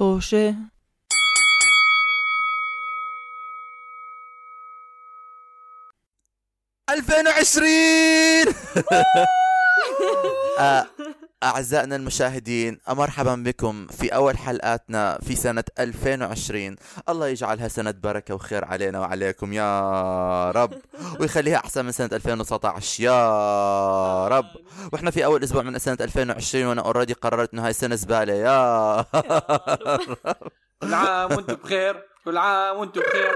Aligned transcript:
طوشة 0.00 0.54
ألفين 6.90 7.26
وعشرين. 7.28 8.46
آه، 10.58 10.86
أعزائنا 11.44 11.96
المشاهدين 11.96 12.78
مرحبا 12.88 13.34
بكم 13.34 13.86
في 13.86 14.14
أول 14.14 14.38
حلقاتنا 14.38 15.18
في 15.26 15.36
سنة 15.36 15.64
2020 15.78 16.76
الله 17.08 17.28
يجعلها 17.28 17.68
سنة 17.68 17.94
بركة 18.02 18.34
وخير 18.34 18.64
علينا 18.64 19.00
وعليكم 19.00 19.52
يا 19.52 20.50
رب. 20.50 20.72
ويخليها 21.20 21.56
أحسن 21.56 21.84
من 21.84 21.92
سنة 21.92 22.10
2019 22.12 23.02
يا 23.02 24.28
رب. 24.28 24.46
وإحنا 24.92 25.10
في 25.10 25.24
أول 25.24 25.42
أسبوع 25.44 25.62
من 25.62 25.78
سنة 25.78 25.98
2020 26.00 26.66
وأنا 26.66 26.82
أوريدي 26.82 27.12
قررت 27.12 27.52
إنه 27.52 27.64
هاي 27.64 27.70
السنة 27.70 27.94
زبالة 27.94 28.32
يا 28.32 29.02
كل 30.82 30.94
عام 30.94 31.32
وأنتم 31.32 31.54
بخير 31.54 32.02
كل 32.24 32.36
عام 32.38 32.76
وأنتم 32.76 33.00
بخير. 33.00 33.34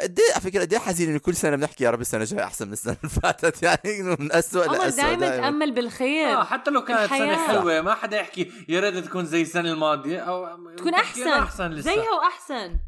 قد 0.00 0.18
إيه 0.18 0.32
على 0.32 0.40
فكرة 0.40 0.60
قد 0.60 0.72
إيه 0.72 0.80
حزين 0.80 1.10
إنه 1.10 1.18
كل 1.18 1.36
سنة 1.36 1.56
بنحكي 1.56 1.84
يا 1.84 1.90
رب 1.90 2.00
السنة 2.00 2.22
الجاية 2.22 2.44
أحسن 2.44 2.66
من 2.66 2.72
السنة 2.72 2.96
اللي 3.04 3.08
فاتت. 3.22 3.62
يعني 3.66 4.00
إنه 4.00 4.16
من 4.18 4.32
اسوء 4.32 4.70
لاسوء 4.70 5.02
دائما 5.02 5.28
تأمل 5.28 5.72
بالخير 5.72 6.28
آه 6.28 6.44
حتى 6.44 6.70
لو 6.70 6.84
كانت 6.84 7.10
سنة 7.10 7.24
الحياة. 7.24 7.48
حلوة 7.48 7.80
ما 7.80 7.94
حدا 7.94 8.16
يحكي 8.16 8.52
يا 8.68 8.80
ريت 8.80 9.04
تكون 9.04 9.26
زي 9.26 9.42
السنة 9.42 9.72
الماضية 9.72 10.18
أو 10.18 10.48
تكون 10.76 10.94
أحسن, 10.94 11.28
أحسن 11.28 11.70
لسه. 11.70 11.94
زيها 11.94 12.12
وأحسن. 12.12 12.78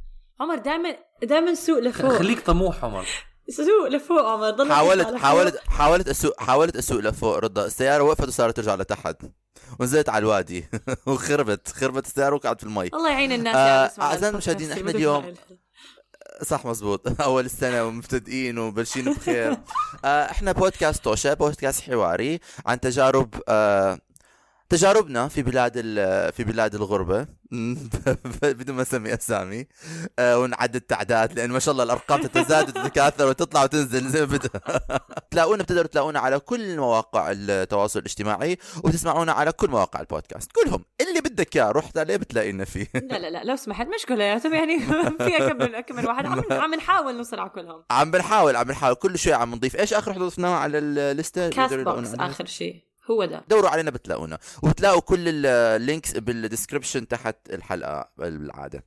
عمر 0.41 0.59
دائما 0.59 0.97
دائما 1.23 1.55
سوق 1.55 1.79
لفوق. 1.79 2.13
خليك 2.13 2.41
طموح 2.41 2.85
عمر. 2.85 3.07
سوق 3.49 3.89
لفوق 3.89 4.23
عمر. 4.23 4.51
ضل 4.51 4.73
حاولت 4.73 5.15
حاولت 5.15 5.61
حاولت 5.69 6.09
اسوق 6.09 6.41
حاولت 6.41 6.77
اسوق 6.77 7.01
لفوق 7.01 7.37
رضا. 7.39 7.67
السيارة 7.67 8.03
وقفت 8.03 8.29
وصارت 8.29 8.57
ترجع 8.57 8.75
لتحت. 8.75 9.17
ونزلت 9.81 10.09
على 10.09 10.19
الوادي. 10.19 10.69
وخربت. 11.07 11.69
خربت 11.69 12.07
السيارة 12.07 12.35
وقعت 12.35 12.61
في 12.61 12.67
المي. 12.67 12.87
الله 12.87 13.11
يعين 13.11 13.33
الناس 13.33 13.57
آه، 13.57 14.03
أعزائي 14.03 14.29
البودكاست 14.29 14.49
المشاهدين، 14.49 14.87
بدون 14.87 14.97
اليوم. 14.97 15.35
صح 16.43 16.67
مزبوط. 16.67 17.21
أول 17.21 17.45
السنة 17.45 17.85
ومبتدئين 17.85 18.59
وبلشين 18.59 19.05
بخير. 19.15 19.57
آه، 20.05 20.31
إحنا 20.31 20.53
بودكاست 20.53 21.05
توشا 21.05 21.35
بودكاست 21.35 21.81
حواري 21.81 22.41
عن 22.67 22.81
تجارب 22.81 23.35
آه، 23.49 23.99
تجاربنا 24.69 25.29
في 25.29 25.43
بلاد 25.43 25.73
في 26.31 26.45
بلاد 26.45 26.75
الغربة. 26.75 27.27
بدون 28.43 28.77
ما 28.77 28.83
أسمي 28.83 29.15
أسامي. 29.15 29.67
آه، 30.19 30.39
ونعدد 30.39 30.81
تعداد 30.81 31.33
لأن 31.33 31.51
ما 31.51 31.59
شاء 31.59 31.73
الله 31.73 31.85
الأرقام 31.85 32.23
تتزايد 32.23 32.69
وتتكاثر 32.69 33.29
وتطلع 33.29 33.63
وتنزل. 33.63 34.09
زي 34.09 34.21
ما 34.21 34.27
بدها 34.27 34.81
تلاقونا 35.31 35.63
بتقدروا 35.63 35.87
تلاقونا 35.87 36.21
على 36.21 36.39
كل 36.39 36.77
مواقع 36.77 37.33
التواصل 37.33 37.99
الاجتماعي 37.99 38.59
وتسمعونا 38.85 39.33
على 39.33 39.53
كل 39.53 39.71
مواقع 39.71 40.01
البودكاست. 40.01 40.53
كلهم. 40.53 40.85
اللي 41.01 41.21
بدك 41.21 41.57
إياه 41.57 41.71
رحت 41.71 41.99
عليه 41.99 42.17
بتلاقينا 42.17 42.65
فيه. 42.65 42.87
لا 43.11 43.19
لا 43.19 43.31
لا 43.31 43.45
لو 43.45 43.57
سمحت 43.57 43.87
مش 43.87 44.07
كلياتهم 44.07 44.55
يعني 44.55 44.81
في 45.19 45.37
اكمل 45.37 45.75
اكمل 45.75 46.07
واحد. 46.07 46.27
عم 46.27 46.43
عم 46.63 46.75
نحاول 46.75 47.17
نوصل 47.17 47.39
على 47.39 47.51
كلهم. 47.51 47.85
عم 47.91 48.11
بنحاول 48.11 48.57
عم 48.57 48.65
بنحاول. 48.65 48.95
كل 48.95 49.19
شوي 49.19 49.33
عم 49.33 49.55
نضيف. 49.55 49.77
إيش 49.77 49.95
آخر 49.95 50.13
ضفناها 50.13 50.57
على 50.57 50.79
الليسته 50.79 51.49
Castbox؟ 51.51 52.15
آخر 52.15 52.47
شيء. 52.47 52.87
هو 53.11 53.25
ده. 53.25 53.45
دوروا 53.49 53.71
علينا 53.71 53.91
بتلاقونا. 53.91 54.39
وبتلاقوا 54.63 55.01
كل 55.01 55.47
ال 55.47 55.58
links 55.58 56.13
بال 56.17 56.31
description 56.31 57.09
تحت 57.09 57.37
الحلقة 57.51 58.11
بالعادة. 58.17 58.85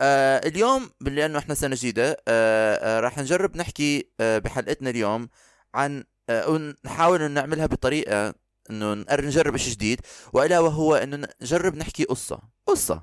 آه 0.00 0.48
اليوم 0.48 0.90
لأنه 1.00 1.38
إحنا 1.38 1.54
سنه 1.54 1.76
جديده 1.76 2.16
آه 2.28 2.74
آه 2.98 3.00
راح 3.00 3.18
نجرب 3.18 3.56
نحكي 3.56 4.10
آه 4.20 4.38
بحلقتنا 4.38 4.90
اليوم 4.90 5.28
عن 5.74 6.04
آه 6.30 6.48
ونحاول 6.50 7.22
إنه 7.22 7.34
نعملها 7.40 7.66
بطريقة 7.66 8.34
أنه 8.70 8.94
نجرب 9.10 9.56
شيء 9.56 9.72
جديد. 9.72 10.00
وإلا 10.32 10.60
وهو 10.60 10.94
أنه 10.94 11.28
نجرب 11.42 11.76
نحكي 11.76 12.04
قصة. 12.04 12.40
قصة. 12.66 13.02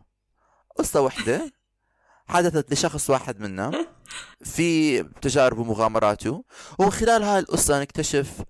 قصة 0.78 1.02
وحدة 1.02 1.52
حدثت 2.28 2.72
لشخص 2.74 3.10
واحد 3.10 3.40
منا 3.40 3.86
في 4.54 5.04
تجاربه 5.04 5.62
ومغامراته. 5.62 6.44
ومن 6.80 6.90
خلال 6.92 7.24
هاي 7.24 7.40
القصة 7.40 7.82
نكتشف 7.82 8.42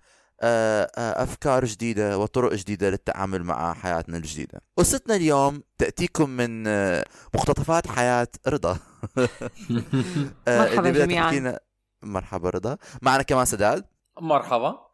آه، 0.41 0.91
آه، 0.97 1.23
أفكار 1.23 1.65
جديدة 1.65 2.17
وطرق 2.17 2.53
جديدة 2.53 2.89
للتعامل 2.89 3.43
مع 3.43 3.73
حياتنا 3.73 4.17
الجديدة. 4.17 4.61
قصتنا 4.77 5.15
اليوم 5.15 5.63
تأتيكم 5.77 6.29
من 6.29 6.67
آه، 6.67 7.05
مقتطفات 7.35 7.87
حياة 7.87 8.27
رضا. 8.47 8.77
مرحبا 10.47 10.89
جميعاً. 10.89 11.25
تحكينا 11.29 11.59
مرحبا 12.03 12.49
رضا. 12.49 12.77
معنا 13.01 13.23
كمان 13.23 13.45
سداد. 13.45 13.85
مرحبا. 14.21 14.87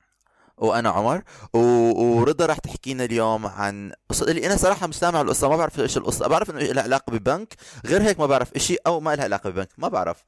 وأنا 0.58 0.90
عمر. 0.90 1.22
و... 1.54 1.60
ورضا 2.20 2.46
راح 2.46 2.58
تحكينا 2.58 3.04
اليوم 3.04 3.46
عن 3.46 3.92
قصة 4.10 4.26
اللي 4.32 4.46
أنا 4.46 4.56
صراحة 4.56 4.88
مش 4.88 4.96
سامع 4.96 5.22
القصة 5.22 5.50
ما 5.50 5.58
بعرف 5.58 5.80
إيش 5.80 5.98
القصة 5.98 6.28
بعرف 6.28 6.50
إنه 6.50 6.60
لها 6.60 6.84
علاقة 6.84 7.12
ببنك 7.12 7.56
غير 7.86 8.02
هيك 8.02 8.20
ما 8.20 8.26
بعرف 8.26 8.54
إشي 8.56 8.76
أو 8.88 9.00
ما 9.00 9.16
لها 9.16 9.24
علاقة 9.24 9.50
ببنك 9.50 9.70
ما 9.78 9.88
بعرف. 9.88 10.24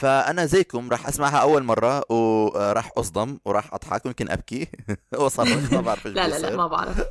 فأنا 0.00 0.46
زيكم 0.46 0.90
راح 0.90 1.08
أسمعها 1.08 1.36
أول 1.36 1.62
مرة 1.62 2.12
وراح 2.12 2.90
أصدم 2.96 3.38
وراح 3.44 3.74
أضحك 3.74 4.04
ويمكن 4.06 4.30
أبكي. 4.30 4.68
واصرخ 5.18 5.72
ما 5.72 5.80
بعرف 5.80 6.06
لا 6.06 6.28
لا 6.28 6.38
لا. 6.38 6.56
ما 6.56 6.66
بعرف. 6.66 7.04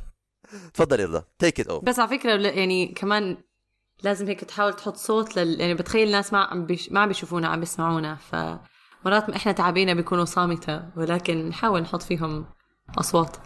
تفضلي 0.74 1.04
رضا 1.04 1.24
تيك 1.38 1.60
ات 1.60 1.66
اوف 1.66 1.84
بس 1.84 1.98
على 1.98 2.08
فكرة 2.08 2.48
يعني 2.48 2.86
كمان 2.86 3.36
لازم 4.02 4.26
هيك 4.26 4.44
تحاول 4.44 4.72
تحط 4.72 4.96
صوت 4.96 5.36
لل... 5.36 5.60
يعني 5.60 5.74
بتخيل 5.74 6.06
الناس 6.06 6.32
ما 6.32 6.38
عم 6.38 6.66
بيش... 6.66 6.92
ما 6.92 7.00
عم 7.00 7.08
بيشوفونا 7.08 7.48
عم 7.48 7.60
بيسمعونا. 7.60 8.14
فمرات 8.14 9.28
ما 9.28 9.36
إحنا 9.36 9.52
تعبينا 9.52 9.94
بيكونوا 9.94 10.24
صامتة 10.24 10.82
ولكن 10.96 11.48
نحاول 11.48 11.80
نحط 11.80 12.02
فيهم 12.02 12.46
أصوات 12.98 13.36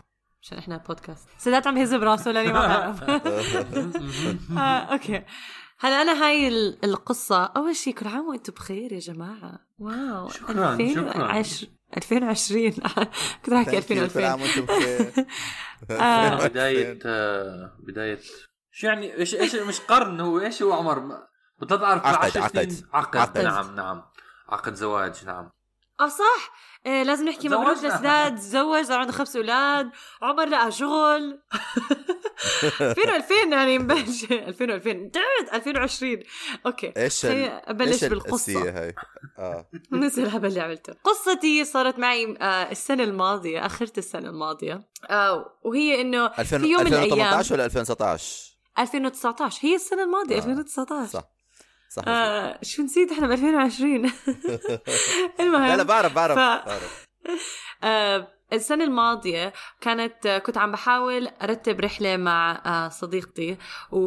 عشان 0.42 0.58
إحنا 0.58 0.76
بودكاست 0.76 1.28
سداد 1.38 1.66
عم 1.66 1.76
يهز 1.76 1.94
براسه 1.94 2.30
لأني 2.30 2.52
ما 2.52 2.66
بعرف. 2.66 3.02
آه، 4.58 4.60
okay. 4.92 5.22
هلا 5.84 6.02
أنا 6.02 6.24
هاي 6.26 6.48
ال- 6.48 6.78
القصة. 6.84 7.44
أول 7.44 7.76
شيء 7.76 7.94
كل 7.94 8.06
عام 8.08 8.28
وأنتم 8.28 8.52
بخير 8.52 8.92
يا 8.92 8.98
جماعة. 8.98 9.58
wow. 9.78 10.28
شكراً، 10.28 10.74
2010 10.74 11.68
2020 11.96 12.70
كنت 13.44 13.48
راح 13.48 13.60
أحكي 13.60 13.78
2000 13.78 14.06
كل 14.08 14.24
عام 14.24 14.42
2000 14.42 14.60
وأنتم 14.60 14.74
بخير. 14.74 15.26
آه. 16.00 16.46
بداية 16.48 16.98
آه، 17.06 17.72
بداية. 17.78 18.18
شو 18.70 18.86
يعني 18.86 19.14
إيش 19.14 19.34
إيش 19.34 19.54
مش 19.54 19.80
قرن 19.80 20.20
هو 20.20 20.40
إيش 20.40 20.62
هو 20.62 20.72
عمر؟ 20.72 21.00
ما- 21.00 21.26
بتطلع 21.62 21.98
في 21.98 22.06
عقد، 22.06 22.24
10 22.24 22.40
عقد. 22.42 22.52
سنين 22.70 22.86
عقد, 22.92 23.16
عقد. 23.16 23.38
نعم 23.38 23.74
نعم. 23.76 24.02
عقد 24.48 24.74
زواج 24.74 25.24
نعم. 25.26 25.50
آه 26.00 26.08
صح. 26.08 26.52
إيه 26.86 27.02
لازم 27.02 27.28
نحكي 27.28 27.48
مبروك. 27.48 27.78
لسداد 27.78 28.36
تزوج 28.36 28.84
صار 28.84 28.98
عنده 28.98 29.12
خمس 29.12 29.36
أولاد. 29.36 29.90
عمر 30.22 30.44
لقى 30.44 30.72
شغل. 30.72 31.40
2000 32.80 33.16
2000 33.16 33.34
يعني 33.50 33.78
مبلش. 33.78 34.24
2000 34.24 34.64
2000 34.64 34.92
تعبت 34.92 35.54
2020 35.54 36.18
أوكي. 36.66 36.92
إيش 36.96 37.26
خليني 37.26 37.46
أبلش 37.48 38.02
إيش 38.02 38.04
بالقصة. 38.04 38.78
هاي؟ 38.82 38.94
آه. 39.38 39.68
ننسى 39.92 40.22
الهبل 40.22 40.48
اللي 40.48 40.60
عملته. 40.60 40.92
قصتي 41.04 41.64
صارت 41.64 41.98
معي 41.98 42.36
آه 42.40 42.70
السنة 42.70 43.04
الماضية 43.04 43.66
آخرة 43.66 43.92
السنة 43.98 44.28
الماضية. 44.30 44.88
آه 45.10 45.58
وهي 45.62 46.00
إنه 46.00 46.26
2000 46.26 46.58
في 46.58 46.66
يوم 46.66 46.80
من 46.80 46.86
الأيام 46.86 47.04
2018 47.04 47.54
ولا 47.54 47.64
2019 47.64 48.54
2019 48.78 49.58
هي 49.62 49.74
السنة 49.74 50.02
الماضية 50.02 50.34
آه، 50.34 50.38
2019 50.38 51.06
صح. 51.12 51.33
صح 51.96 52.02
آه 52.06 52.58
شو 52.62 52.82
نسيت 52.82 53.12
إحنا 53.12 53.26
ب 53.26 53.30
2020 53.32 54.10
المهم 55.40 55.66
لا 55.66 55.76
لا 55.76 55.82
بعرف 55.82 56.14
بعرف, 56.14 56.32
ف- 56.34 56.66
بعرف. 56.68 57.06
آه، 57.84 58.28
السنة 58.52 58.84
الماضية 58.84 59.52
كانت 59.80 60.42
كنت 60.46 60.58
عم 60.58 60.72
بحاول 60.72 61.28
أرتب 61.42 61.80
رحلة 61.80 62.16
مع 62.16 62.62
آه، 62.66 62.88
صديقتي 62.88 63.56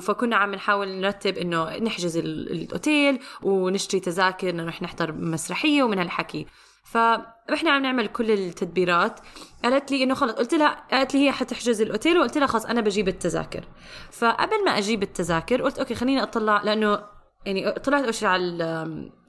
فكنا 0.01 0.35
عم 0.35 0.55
نحاول 0.55 0.87
نرتب 0.87 1.37
إنه 1.37 1.77
نحجز 1.77 2.17
ال- 2.17 2.51
الأوتيل 2.51 3.19
ونشتري 3.43 3.99
تذاكر 3.99 4.51
نروح 4.51 4.81
نحضر 4.81 5.11
مسرحية 5.11 5.83
ومن 5.83 5.99
هالحكي. 5.99 6.45
فإحنا 6.83 7.71
عم 7.71 7.81
نعمل 7.81 8.07
كل 8.07 8.31
التدبيرات. 8.31 9.19
قالت 9.63 9.91
لي 9.91 10.03
إنه 10.03 10.13
خلص 10.15 10.31
قلت 10.31 10.53
لها 10.53 10.83
قالت 10.91 11.13
لي 11.13 11.25
هي 11.27 11.31
حتحجز 11.31 11.81
الأوتيل 11.81 12.17
وقلت 12.17 12.37
لها 12.37 12.47
خلص 12.47 12.65
أنا 12.65 12.81
بجيب 12.81 13.07
التذاكر. 13.07 13.63
فقبل 14.11 14.65
ما 14.65 14.77
أجيب 14.77 15.03
التذاكر 15.03 15.61
قلت 15.61 15.79
okay 15.79 15.95
خليني 15.95 16.23
أطلع 16.23 16.61
لأنه 16.63 17.16
يعني 17.47 17.71
طلعت 17.71 18.03
أول 18.03 18.13
شيء 18.13 18.27
على 18.27 18.63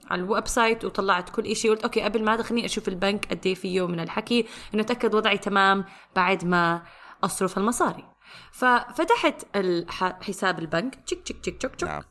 على 0.09 0.21
ال 0.21 0.47
website 0.47 0.85
وطلعت 0.85 1.29
كل 1.29 1.55
شيء 1.55 1.71
قلت 1.71 1.83
okay 1.83 2.01
قبل 2.01 2.23
ما 2.23 2.33
هذا 2.33 2.43
خليني 2.43 2.65
أشوف 2.65 2.87
البنك 2.87 3.25
قد 3.25 3.45
إيه 3.45 3.55
فيه 3.55 3.87
من 3.87 3.99
الحكي 3.99 4.45
إنه 4.73 4.81
أتأكد 4.81 5.15
وضعي 5.15 5.37
تمام 5.37 5.85
بعد 6.15 6.45
ما 6.45 6.83
أصرف 7.23 7.57
المصاري. 7.57 8.05
ففتحت 8.51 9.57
حساب 9.97 10.59
البنك. 10.59 10.95
تشك 11.05 11.21
تشك 11.21 11.39
تشك 11.39 11.57
تشك 11.57 11.75
تشك 11.75 11.87
نعم. 11.87 12.03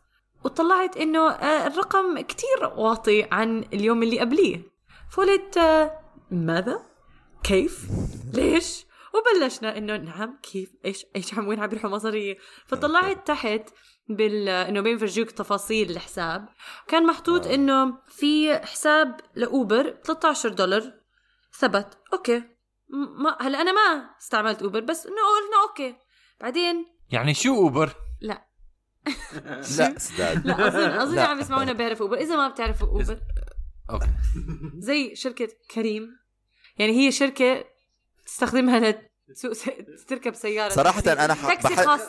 وطلعت 0.45 0.97
إنه 0.97 1.31
آه، 1.31 1.67
الرقم 1.67 2.21
كتير 2.21 2.73
واطي 2.77 3.29
عن 3.33 3.65
اليوم 3.73 4.03
اللي 4.03 4.21
قبليه. 4.21 4.63
فقلت 5.11 5.59
آه، 5.59 6.01
ماذا؟ 6.31 6.83
كيف؟ 7.43 7.89
ليش؟ 8.35 8.87
وبلشنا 9.15 9.79
إنه 9.79 9.97
نعم 9.97 10.39
كيف؟ 10.43 10.73
إيش 10.85 11.07
إيش 11.17 11.35
عم 11.35 11.49
وين 11.49 11.61
عم 11.61 11.67
بيروحوا 11.67 11.91
مصاري؟ 11.91 12.39
فطلعت 12.67 13.27
تحت 13.27 13.71
بال 14.09 14.49
إنه 14.49 14.81
بينفرجوك 14.81 15.31
تفاصيل 15.31 15.91
الحساب. 15.91 16.49
كان 16.89 17.07
محطوط 17.07 17.47
آه. 17.47 17.55
إنه 17.55 17.99
في 18.09 18.59
حساب 18.59 19.21
ل 19.35 19.46
Uber 19.46 19.91
13 20.05 20.49
دولار. 20.49 20.93
ثبت. 21.59 21.99
أوكي. 22.13 22.43
ما 23.19 23.37
هلأ 23.41 23.61
أنا 23.61 23.73
ما 23.73 24.11
استعملت 24.21 24.63
Uber 24.63 24.81
بس 24.81 25.07
إنه 25.07 25.15
قلنا 25.15 25.69
okay. 25.69 25.97
بعدين؟ 26.41 26.87
يعني 27.11 27.35
شو 27.35 27.55
Uber؟ 27.55 27.95
لا. 28.21 28.49
لا 29.79 29.99
سداد 29.99 30.47
لا 30.47 30.69
اظن 30.69 30.81
أظن. 30.81 31.19
عم 31.19 31.41
يسمعونا 31.41 31.73
بيعرفوا 31.73 32.07
Uber. 32.07 32.17
إذا 32.17 32.37
ما 32.37 32.49
بتعرفوا 32.49 32.89
Uber. 32.89 33.21
Okay. 33.91 34.09
زي 34.79 35.15
شركة 35.15 35.49
كريم. 35.75 36.19
يعني 36.79 36.93
هي 36.93 37.13
شركة 37.13 37.65
تستخدمها. 38.27 39.08
تركب 40.09 40.35
سيارة. 40.35 40.69
صراحة 40.73 41.01
تاكسي. 41.01 41.25
أنا 41.25 41.35
ح- 41.35 41.47
تاكسي 41.49 41.75
بح- 41.75 41.85
خاص. 41.85 42.01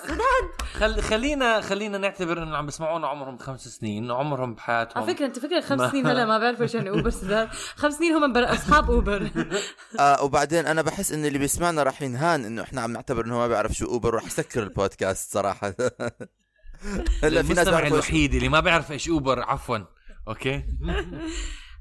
خل... 0.73 1.01
خلينا 1.01 1.61
خلينا 1.61 1.97
نعتبر 1.97 2.43
انه 2.43 2.57
عم 2.57 2.65
بيسمعونا 2.65 3.07
عمرهم 3.07 3.37
خمس 3.37 3.67
سنين 3.67 4.11
عمرهم 4.11 4.53
بحياتهم. 4.55 5.03
على 5.03 5.13
فكرة 5.13 5.25
أنت 5.25 5.39
فكرة 5.39 5.61
خمس 5.61 5.79
ما- 5.79 5.89
سنين 5.91 6.07
هلا 6.07 6.25
ما 6.25 6.37
بيعرفوا 6.39 6.63
إيش 6.63 6.75
يعني 6.75 6.89
Uber 6.89 7.09
سداد 7.09 7.49
خمس 7.81 7.93
سنين 7.93 8.13
هم 8.13 8.33
بر... 8.33 8.53
أصحاب 8.53 8.91
Uber 8.91 9.29
آه 9.99 10.23
وبعدين 10.23 10.65
أنا 10.65 10.81
بحس 10.81 11.11
إن 11.11 11.25
اللي 11.25 11.39
بيسمعنا 11.39 11.83
راح 11.83 12.01
ينهان 12.01 12.45
إنه 12.45 12.61
إحنا 12.63 12.81
عم 12.81 12.91
نعتبر 12.93 13.25
إنه 13.25 13.37
ما 13.37 13.47
بيعرف 13.47 13.71
شو 13.71 13.85
Uber 13.85 14.13
راح 14.13 14.25
يسكر 14.25 14.63
البودكاست 14.63 15.33
صراحة. 15.33 15.73
هلا 17.23 17.43
في 17.43 17.53
ناس 17.53 17.67
الوحيد 17.67 18.33
اللي 18.35 18.49
ما 18.49 18.59
بيعرف 18.59 18.91
إيش 18.91 19.09
Uber 19.09 19.39
عفوا. 19.41 19.77
أوكي؟ 20.27 20.63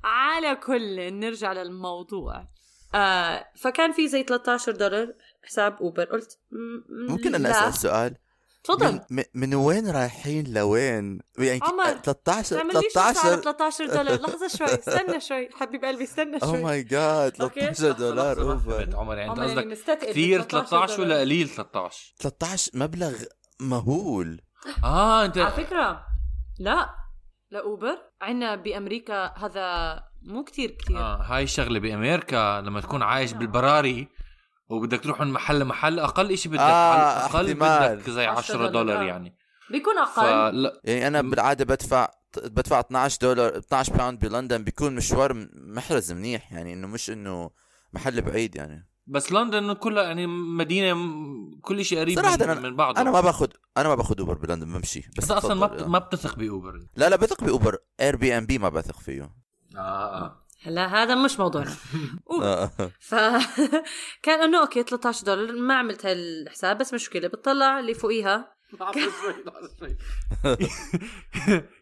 على 0.05 0.57
كل 0.57 1.15
نرجع 1.21 1.53
للموضوع. 1.53 2.49
آه 2.95 3.45
فكان 3.57 3.93
في 3.93 4.09
زي 4.09 4.23
13 4.23 4.73
دولار. 4.73 5.07
حساب 5.49 5.77
أوبر. 5.81 6.05
قلت 6.05 6.39
م- 6.51 7.11
ممكن 7.13 7.35
أنا 7.35 7.49
لا. 7.49 7.69
أسأل 7.69 7.75
سؤال؟ 7.81 8.15
تفضل. 8.65 9.01
من, 9.11 9.23
من- 9.35 9.55
وين 9.55 9.91
رايحين 9.91 10.53
لوين؟ 10.55 11.21
يعني 11.39 11.61
عمر، 11.63 11.85
13 11.97 12.57
تعمليش 12.57 12.77
نص 12.77 12.97
على 12.99 13.15
13 13.15 13.43
13 13.43 13.87
دولار. 13.87 14.21
لحظة 14.23 14.49
شوي 14.49 14.67
استنى 14.67 15.21
شوي. 15.21 15.49
حبيب 15.55 15.85
قلبي 15.85 16.05
استنى 16.05 16.37
أو 16.43 16.49
شوي. 16.53 16.63
ماي 16.63 16.83
جاد 16.83 17.41
أوكي. 17.43 17.61
13 17.61 17.93
دولار 17.93 18.43
اوفر 18.43 18.89
عمر 18.97 19.17
يعني 19.19 19.41
يعني 19.41 19.51
قصدك 19.53 19.67
مستثقل 19.67 20.07
كثير 20.11 20.43
13 20.43 20.67
13 20.87 21.01
ولا. 21.01 21.21
قليل 21.21 21.49
13 21.49 22.15
13 22.19 22.71
مبلغ 22.75 23.15
مهول. 23.61 24.41
آه 24.85 25.25
أنت 25.25 25.39
على 25.39 25.53
فكرة 25.53 26.05
لا 26.59 26.91
ل 27.51 27.60
Uber 27.60 27.99
عندنا 28.21 28.57
بأمريكا 28.57 29.25
هذا 29.39 30.01
مو 30.23 30.45
كتير 30.45 30.71
كتير. 30.71 30.99
آه 30.99 31.17
هاي 31.23 31.43
الشغله 31.43 31.79
بأمريكا 31.81 32.61
لما 32.61 32.81
تكون 32.81 33.03
عايش 33.03 33.33
بالبراري 33.33 34.09
وبدك 34.69 35.01
تروح 35.05 35.21
من 35.21 35.33
محل 35.33 35.61
لمحل 35.61 35.99
أقل 35.99 36.39
شيء 36.39 36.53
بدك 36.53 36.61
آه، 36.61 36.93
على 36.93 37.03
الاقل 37.03 37.47
احتمال. 37.51 37.97
بدك 37.97 38.11
زي 38.11 38.27
10 38.27 38.39
10 38.39 38.57
دولار، 38.57 38.73
دولار. 38.73 39.03
يعني. 39.03 39.37
بيكون 39.71 39.99
أقل. 39.99 40.13
فلا 40.53 40.81
يعني 40.85 41.07
أنا 41.07 41.23
بالعادة 41.23 41.65
بدفع 41.65 42.09
بدفع 42.45 42.81
12 42.81 43.19
دولار 43.23 43.59
12 43.59 43.93
pound 43.97 44.19
بلندن 44.19 44.65
بيكون 44.65 44.95
مشوار 44.95 45.35
م- 45.35 45.51
محرز 45.55 46.13
منيح 46.13 46.53
يعني 46.53 46.73
إنه 46.73 46.87
مش 46.87 47.11
إنه 47.11 47.51
محل 47.93 48.23
بعيد 48.23 48.57
يعني. 48.57 48.89
بس 49.07 49.33
لندن 49.33 49.73
كلها 49.73 50.03
يعني 50.05 50.27
مدينة 50.27 50.97
كل 51.63 51.85
شيء 51.85 51.99
قريب 52.01 52.19
صراحة 52.19 52.37
من, 52.37 52.55
أنا- 52.55 52.59
من 52.59 52.77
بعضه. 52.77 53.01
أنا 53.01 53.11
ما 53.11 53.21
باخذ 53.21 53.49
أنا 53.77 53.89
ما 53.89 53.95
باخذ 53.95 54.21
Uber 54.21 54.35
بلندن 54.35 54.73
بمشي. 54.73 55.01
بس 55.19 55.25
بس 55.25 55.31
أصلا 55.31 55.55
ما. 55.55 55.67
بت- 55.67 55.83
ما 55.83 55.99
بتثق 55.99 56.37
ب 56.37 56.45
Uber؟ 56.45 56.87
لا 56.97 57.09
لا 57.09 57.17
بثق 57.17 57.45
ب 57.45 57.50
Uber. 57.50 57.77
Airbnb 58.01 58.59
ما 58.59 58.69
بثق 58.69 59.01
فيه. 59.01 59.23
آه 59.77 59.79
آه. 59.79 60.45
هلا 60.63 60.87
هذا 60.87 61.15
مش 61.15 61.39
موضوعنا. 61.39 61.77
آه. 62.43 62.71
ف 63.01 63.15
كان 64.25 64.43
إنه 64.43 64.61
okay 64.61 64.83
13 64.83 65.27
دولار 65.27 65.53
ما 65.53 65.75
عملت 65.75 66.07
هالحساب 66.07 66.79
بس 66.79 66.95
مشكلة 66.95 67.29
بتطلع 67.29 67.79
اللي 67.79 67.95
فوقيها. 67.95 68.59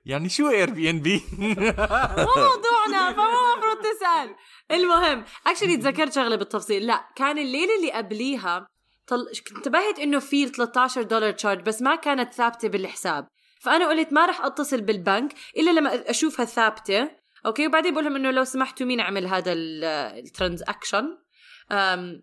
يعني 0.06 0.28
شو 0.28 0.50
Airbnb؟ 0.50 1.22
مو 1.32 1.46
موضوعنا 2.36 3.12
فمو 3.12 3.54
المفروض 3.54 3.78
تسأل 3.82 4.34
المهم 4.70 5.24
actually 5.46 5.76
تذكرت 5.76 6.12
شغلة 6.12 6.36
بالتفصيل 6.36 6.86
لا 6.86 7.08
كان 7.16 7.38
الليلة 7.38 7.76
اللي 7.76 7.92
قبليها 7.92 8.66
طل... 9.06 9.26
انتبهت 9.56 9.98
إنه 9.98 10.18
في 10.18 10.48
13 10.48 11.02
دولار 11.02 11.32
charge 11.32 11.62
بس 11.62 11.82
ما 11.82 11.96
كانت 11.96 12.32
ثابتة 12.32 12.68
بالحساب 12.68 13.28
فأنا 13.60 13.88
قلت 13.88 14.12
ما 14.12 14.26
راح 14.26 14.44
أتصل 14.44 14.80
بالبنك 14.80 15.34
إلا 15.56 15.70
لما 15.70 16.10
اشوفها 16.10 16.44
ثابته 16.44 17.10
okay 17.46 17.66
وبعدين 17.66 17.92
بقول 17.92 18.04
لهم 18.04 18.16
إنه 18.16 18.30
لو 18.30 18.44
سمحتوا 18.44 18.86
مين 18.86 19.00
عمل 19.00 19.26
هذا 19.26 19.52
ال 19.52 19.66
transaction 19.66 21.18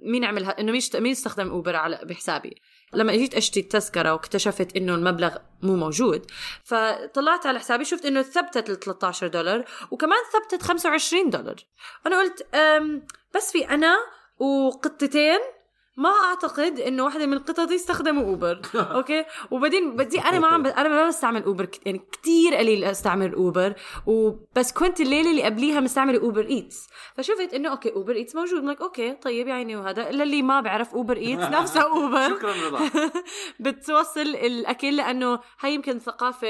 مين 0.01 0.25
عمل. 0.25 0.45
إنه 0.45 0.71
مين 0.71 0.81
مين 0.95 1.11
استخدم 1.11 1.49
Uber 1.49 1.75
على 1.75 1.99
بحسابي 2.03 2.61
لما 2.93 3.13
اجيت 3.13 3.35
أشتري 3.35 3.63
التذكرة 3.63 4.13
واكتشفت 4.13 4.77
إنه 4.77 4.95
المبلغ 4.95 5.35
مو 5.61 5.75
موجود 5.75 6.31
فطلعت 6.63 7.45
على 7.45 7.59
حسابي 7.59 7.85
شفت 7.85 8.05
إنه 8.05 8.21
ثبتت 8.21 8.69
ال 8.69 8.79
13 8.79 9.27
دولار 9.27 9.65
وكمان 9.91 10.19
ثبتت 10.33 10.63
25 10.63 11.29
دولار 11.29 11.55
أنا 12.07 12.19
قلت 12.19 12.47
بس 13.35 13.51
في 13.51 13.69
أنا 13.69 13.97
وقطتين 14.39 15.39
ما 15.97 16.09
أعتقد 16.09 16.79
إنه 16.79 17.03
واحدة 17.03 17.25
من 17.25 17.33
القطط 17.33 17.71
استخدموا 17.71 18.23
Uber. 18.23 18.61
Okay. 18.75 19.25
وبعدين 19.51 19.95
بدي 19.95 20.19
أنا 20.19 20.39
ما 20.39 20.47
عم 20.47 20.63
ب... 20.63 20.67
أنا 20.67 20.89
ما 20.89 21.07
بستعمل 21.07 21.43
Uber. 21.43 21.67
يعني 21.85 22.01
كثير 22.11 22.55
قليل 22.55 22.83
أستعمل 22.83 23.33
Uber. 23.33 23.73
وبس 24.05 24.71
كنت 24.71 25.01
الليلة 25.01 25.31
اللي 25.31 25.43
قبليها 25.43 25.79
مستعملة 25.79 26.19
Uber 26.19 26.45
Eats. 26.45 26.87
فشفت 27.17 27.53
إنه 27.53 27.69
okay 27.69 27.91
Uber 27.93 28.15
Eats 28.15 28.35
موجود. 28.35 28.63
لك 28.63 28.81
okay 28.81 29.11
طيب 29.13 29.47
يعني 29.47 29.75
وهذا. 29.75 30.11
للي 30.11 30.41
ما 30.41 30.61
بعرف 30.61 30.93
Uber 30.93 31.17
Eats 31.17 31.43
نفسها 31.59 31.83
Uber. 31.83 32.29
شكرا 32.29 32.53
رضا. 32.67 32.89
بتوصل 33.59 34.21
الأكل 34.21 34.95
لأنه 34.95 35.39
هاي 35.59 35.73
يمكن 35.73 35.99
ثقافة 35.99 36.47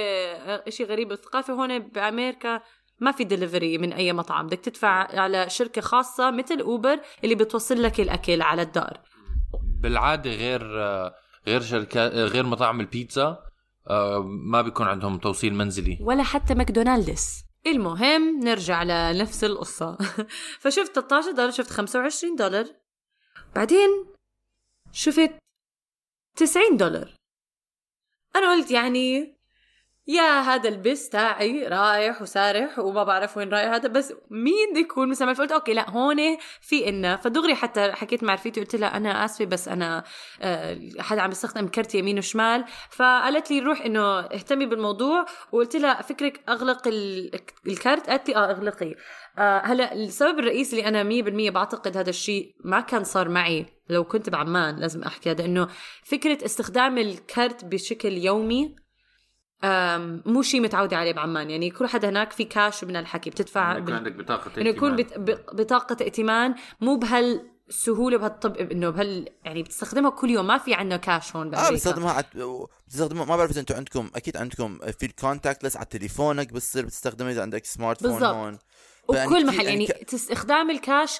شيء 0.69 0.88
غريب. 0.88 1.12
الثقافة 1.12 1.54
هون 1.54 1.80
بأمريكا 1.80 2.62
ما 3.00 3.12
في 3.12 3.24
دليفري 3.24 3.78
من 3.78 3.94
أي 3.94 4.13
مطعم. 4.13 4.48
بدك 4.48 4.60
تدفع 4.60 5.19
على 5.19 5.50
شركة 5.50 5.81
خاصة 5.81 6.31
مثل 6.31 6.60
Uber 6.60 7.00
اللي 7.24 7.36
بتوصل 7.36 7.84
لك 7.84 8.00
الأكل 8.00 8.42
على 8.42 8.62
الدار. 8.62 9.00
بالعادة 9.83 10.31
غير 10.31 10.63
غير 11.47 11.62
شركات 11.62 12.13
غير 12.13 12.45
مطاعم 12.45 12.80
البيتزا 12.80 13.44
آه، 13.88 14.24
ما 14.24 14.62
بيكون 14.62 14.88
عندهم 14.88 15.18
توصيل 15.18 15.53
منزلي. 15.53 15.97
ولا 16.01 16.24
حتى 16.24 16.53
ماكدونالدز. 16.53 17.44
المهم 17.68 18.39
نرجع 18.44 18.83
لنفس 18.83 19.44
القصة. 19.44 19.97
فشفت 20.62 20.95
13 20.95 21.31
دولار 21.31 21.51
شفت 21.51 21.69
25 21.69 22.35
دولار. 22.35 22.65
بعدين 23.56 23.89
شفت 24.91 25.31
90 26.36 26.77
دولار. 26.77 27.13
أنا 28.36 28.51
قلت 28.51 28.71
يعني 28.71 29.36
يا 30.07 30.39
هذا 30.39 30.69
البس 30.69 31.09
تاعي 31.09 31.67
رايح 31.67 32.21
وسارح 32.21 32.79
وما 32.79 33.03
بعرف 33.03 33.38
وين 33.38 33.50
رايح 33.50 33.71
هذا 33.73 33.88
بس 33.89 34.13
مين 34.29 34.71
بده 34.71 34.79
يكون 34.79 35.09
مسمى 35.09 35.35
فقلت 35.35 35.51
أوكي 35.51 35.73
لا 35.73 35.89
هون 35.89 36.17
في 36.61 36.89
إنا 36.89 37.15
فدغري 37.15 37.55
حتى 37.55 37.91
حكيت 37.91 38.23
مع 38.23 38.33
رفيقتي 38.33 38.59
قلت 38.61 38.75
لها 38.75 38.97
أنا 38.97 39.25
آسفة 39.25 39.45
بس 39.45 39.67
أنا 39.67 40.03
آه، 40.41 40.79
حدا 41.00 41.21
عم 41.21 41.29
بيستخدم 41.29 41.67
كرت 41.67 41.95
يمين 41.95 42.17
وشمال. 42.17 42.65
فقالت 42.89 43.51
لي 43.51 43.59
روح 43.59 43.81
إنه 43.81 44.19
اهتمي 44.19 44.65
بالموضوع 44.65 45.25
وقلت 45.51 45.75
لها 45.75 46.01
فكرك 46.01 46.41
أغلق 46.50 46.88
ال- 46.88 47.31
الكرت؟ 47.67 48.10
قالت 48.10 48.29
لي 48.29 48.36
آه 48.36 48.51
أغلقي. 48.51 48.95
آه 49.38 49.62
هلا 49.65 49.93
السبب 49.93 50.39
الرئيسي 50.39 50.79
اللي 50.79 50.88
أنا 50.88 51.03
100% 51.50 51.53
بعتقد 51.53 51.98
هذا 51.98 52.10
الشيء 52.10 52.55
ما 52.65 52.79
كان 52.79 53.03
صار 53.03 53.29
معي 53.29 53.65
لو 53.89 54.03
كنت 54.03 54.29
بعمان 54.29 54.75
لازم 54.75 55.03
أحكي 55.03 55.31
هذا 55.31 55.45
إنه 55.45 55.67
فكرة 56.03 56.45
استخدام 56.45 56.98
الكرت 56.98 57.65
بشكل 57.65 58.12
يومي 58.17 58.75
مو 60.25 60.41
شيء 60.41 60.62
متعودة 60.62 60.98
عليه 60.98 61.13
بعمان. 61.13 61.50
يعني 61.50 61.70
كل 61.70 61.88
حدا 61.88 62.10
هناك 62.10 62.32
في 62.32 62.43
كاش 62.43 62.84
من 62.84 62.96
الحكي 62.96 63.29
بتدفع 63.29 63.72
يكون 63.72 63.86
بال... 63.86 63.93
عندك 63.93 64.12
بطاقة 64.15 64.51
إنه 64.62 64.70
يكون 64.70 64.91
ائتمان. 65.00 65.25
بت... 65.25 65.32
ب- 65.51 65.55
بطاقة 65.55 65.98
ائتمان 66.01 66.55
مو 66.82 66.96
بهالسهولة 66.96 68.17
بهالطب 68.17 68.58
إنه 68.58 68.89
بهال 68.89 69.29
يعني 69.46 69.63
بتستخدمها 69.63 70.10
كل 70.12 70.29
يوم. 70.29 70.48
ما 70.48 70.58
في 70.58 70.74
عندنا 70.74 70.98
كاش 70.98 71.36
هون 71.36 71.48
آه 71.48 71.50
بأمريكا. 71.51 71.74
بتستخدمها 71.74 72.12
عت... 72.12 72.25
بتستخدمها 72.88 73.25
ما 73.25 73.36
بعرف 73.36 73.51
إذا 73.51 73.60
أنتم 73.60 73.75
عندكم 73.75 74.10
أكيد 74.15 74.38
عندكم 74.38 74.77
في 75.00 75.05
ال 75.05 75.14
contact 75.14 75.75
على 75.77 75.86
تليفونك 75.86 76.53
بتصير 76.53 76.86
بتستخدمها 76.86 77.32
إذا 77.32 77.41
عندك 77.41 77.65
smartphone 77.65 78.12
بالضبط. 78.12 78.34
هون. 78.36 78.58
كتير- 79.10 79.46
محل 79.46 79.65
يعني 79.65 79.88
ك- 79.88 80.13
استخدام 80.13 80.70
الكاش 80.72 81.20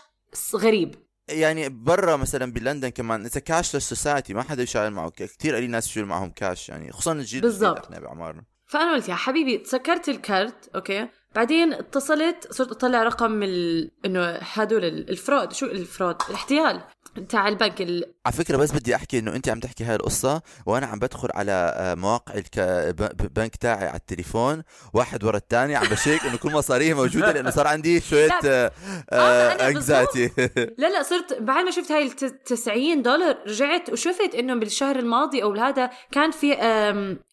غريب. 0.56 0.96
يعني 1.30 1.70
برا 1.70 2.16
مثلا 2.16 2.52
بلندن 2.54 2.90
كمان 2.90 3.26
إذا 3.26 3.40
cashless 3.40 3.90
society 3.90 4.34
ما 4.34 4.42
حدا 4.44 4.64
يشيل 4.64 4.92
معه 4.92 5.10
كثير 5.10 5.56
قليل 5.56 5.72
ناس 5.72 5.88
يشيل 5.88 6.06
معهم 6.06 6.30
كاش 6.32 6.70
يعني 6.70 6.92
خصوصا 6.92 7.12
الجيل 7.14 7.42
بالضبط. 7.42 7.86
إحنا 7.86 8.00
بعمان 8.00 8.44
فأنا 8.66 8.94
قلت 8.94 9.10
يا 9.10 9.16
حبيبي 9.16 9.64
سكرت 9.66 10.10
الكارت 10.10 10.70
okay؟ 10.76 11.08
بعدين 11.36 11.74
اتصلت 11.74 12.48
صرت 12.54 12.72
أطلع 12.72 13.04
رقم 13.04 13.44
ال... 13.44 13.92
إنه 14.06 14.26
هدول 14.26 14.86
ال- 14.86 15.10
ال 15.10 15.17
fraud 15.17 15.54
شو 15.54 15.66
ال 15.66 15.73
fraud؟ 15.73 16.16
الاحتيال 16.30 16.82
تاع 17.30 17.48
البنك 17.48 17.82
ال... 17.82 18.13
على 18.26 18.36
فكرة 18.36 18.58
بس 18.58 18.72
بدي 18.72 18.96
أحكي 18.96 19.20
إنه 19.20 19.36
أنت 19.36 19.50
عم 19.50 19.60
تحكي 19.60 19.84
هاي 19.84 19.96
القصة 19.96 20.42
وأنا 20.66 20.86
عم 20.86 21.00
بدخل 21.00 21.30
على 21.34 21.52
آه، 21.78 21.96
مواقع 21.96 22.34
الك... 22.34 22.60
ب- 23.00 23.34
بنك 23.34 23.56
تاعي 23.56 23.88
على 23.88 23.96
التليفون 23.98 24.64
واحد 24.94 25.24
ورا 25.24 25.38
الثاني 25.38 25.76
عم 25.76 25.88
بشيك 25.88 26.26
إنه 26.26 26.38
كل 26.38 26.52
مصاريه 26.52 26.94
موجودة 26.94 27.32
لأنه 27.32 27.50
صار 27.50 27.68
عندي 27.68 28.02
شوية. 28.02 28.30
آه، 28.46 28.72
أنا 29.12 29.68
anxiety 29.70 30.32
لا 30.78 30.88
لا 30.90 31.04
صرت 31.04 31.34
بعد 31.42 31.66
ما 31.66 31.72
شفت 31.72 31.92
هاي 31.92 32.04
ال 32.04 32.16
90 32.44 33.02
دولار 33.02 33.38
رجعت 33.48 33.90
وشفت 33.90 34.36
إنه 34.36 34.56
بالشهر 34.56 34.96
الماضي 35.00 35.44
أو 35.44 35.54
هذا 35.54 35.90
كان 36.12 36.32
في 36.32 36.54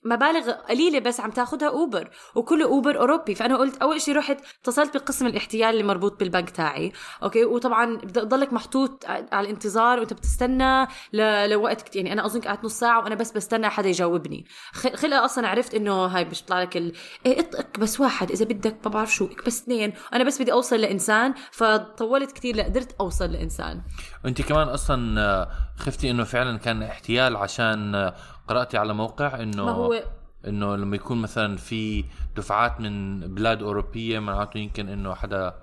مبالغ 0.04 0.50
قليلة 0.50 0.99
بس 0.99 1.20
عم 1.20 1.30
تاخذها 1.30 1.68
Uber 1.69 2.11
وكله 2.35 2.64
Uber 2.64 2.99
أوروبي. 3.00 3.35
فأنا 3.35 3.56
قلت 3.56 3.76
أول 3.82 4.00
شيء 4.00 4.16
رحت 4.16 4.37
اتصلت 4.62 4.97
بقسم 4.97 5.26
الاحتيال 5.26 5.70
اللي 5.70 5.82
مربوط 5.82 6.18
بالبنك 6.20 6.50
تاعي. 6.50 6.92
Okay؟ 7.23 7.45
وطبعا 7.44 7.97
بدك 7.97 8.23
تضلك 8.23 8.52
محطوط 8.52 9.04
على 9.06 9.40
الانتظار 9.47 9.99
وأنت 9.99 10.12
بتستنى. 10.12 10.80
بستنى 10.85 11.21
ل... 11.47 11.51
لوقت 11.51 11.83
كتير 11.83 12.03
يعني 12.07 12.13
أنا 12.21 12.27
أظن 12.27 12.41
قعدت 12.41 12.65
نص 12.65 12.79
ساعة 12.79 13.03
وأنا 13.03 13.15
بس 13.15 13.33
بستنى 13.33 13.69
حدا 13.69 13.89
يجاوبني. 13.89 14.45
خ- 14.73 14.95
خلقه 14.97 15.25
أصلا 15.25 15.49
عرفت 15.49 15.75
إنه 15.75 15.93
هاي 16.07 16.25
مش 16.25 16.41
بيطلع 16.43 16.63
لك 16.63 16.77
ال... 16.77 16.93
إيه 17.27 17.41
اطق 17.41 17.79
بس 17.79 18.01
واحد 18.01 18.31
إذا 18.31 18.45
بدك 18.45 18.77
ما 18.85 18.91
بعرف 18.91 19.15
شو 19.15 19.25
إك 19.25 19.47
بس 19.47 19.63
اثنين. 19.63 19.93
أنا 20.15 20.25
بس 20.25 20.43
بدي 20.43 20.53
أوصل 20.53 20.81
لإنسان 20.81 21.35
فطولت 21.53 22.33
كتير 22.33 22.57
لقدرت 22.57 22.93
أوصل 23.01 23.33
لإنسان. 23.33 23.83
أنت 24.27 24.43
كمان 24.43 24.69
أصلا 24.69 25.21
آه، 25.21 25.49
خفتي 25.77 26.11
إنه 26.11 26.25
فعلا 26.25 26.59
كان 26.59 26.83
احتيال 26.83 27.37
عشان 27.37 27.95
آه، 27.95 28.15
قرأتي 28.49 28.79
على 28.79 28.95
موقع 28.95 29.43
إنه 29.43 29.65
ما 29.65 29.71
هو 29.73 30.03
إنه 30.47 30.77
لما 30.77 30.97
يكون 30.97 31.23
مثلا 31.23 31.57
في 31.57 32.05
دفعات 32.37 32.81
من 32.81 33.21
بلاد 33.35 33.63
أوروبية 33.63 34.19
معناته 34.19 34.59
يمكن 34.59 34.89
إنه 34.89 35.15
حدا 35.15 35.55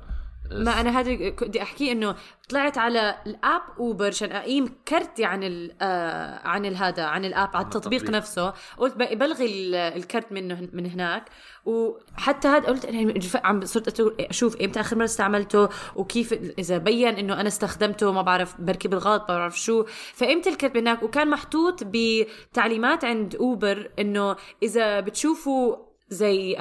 ما 0.52 0.82
أنا 0.82 1.00
هذا 1.00 1.30
كنت 1.30 1.44
بدي 1.50 1.62
أحكيه 1.62 1.92
إنه 1.92 2.16
طلعت 2.50 2.78
على 2.78 3.16
ال 3.28 3.36
app 3.36 3.62
Uber 3.80 4.08
عشان 4.08 4.32
أقيم 4.32 4.76
كرتي 4.88 5.26
عن 5.26 5.44
ال 5.44 5.72
آه 5.82 6.48
عن 6.48 6.66
هذا 6.66 7.04
عن 7.04 7.26
ال 7.26 7.32
app 7.32 7.50
على 7.54 7.66
التطبيق. 7.66 8.10
نفسه. 8.10 8.54
قلت 8.78 8.96
بلغي 8.98 9.46
ال- 9.46 9.76
الكرت 9.76 10.32
منه 10.32 10.70
من 10.74 10.86
هناك. 10.86 11.26
وحتى 11.66 12.48
هذا 12.48 12.66
قلت 12.68 12.86
أنا 12.86 13.14
عم 13.44 13.66
صرت 13.66 14.00
أشوف 14.20 14.56
إمتى 14.62 14.80
آخر 14.80 14.96
مرة 14.98 15.06
استعملته 15.06 15.70
وكيف 15.96 16.34
إذا 16.34 16.78
بين 16.78 17.16
إنه 17.16 17.34
أنا 17.42 17.48
استخدمته 17.48 18.12
ما 18.12 18.22
بعرف 18.22 18.62
بركي 18.62 18.88
بالغلط 18.88 19.32
ما 19.32 19.38
بعرف 19.38 19.60
شو. 19.60 19.86
فقمت 20.14 20.48
الكرت 20.48 20.76
من 20.76 20.82
هناك 20.88 21.04
وكان 21.04 21.30
محطوط 21.30 21.80
بتعليمات 21.84 23.06
عند 23.06 23.36
Uber 23.36 23.92
إنه 24.00 24.36
إذا 24.64 25.00
بتشوفوا 25.00 25.87
زي 26.10 26.58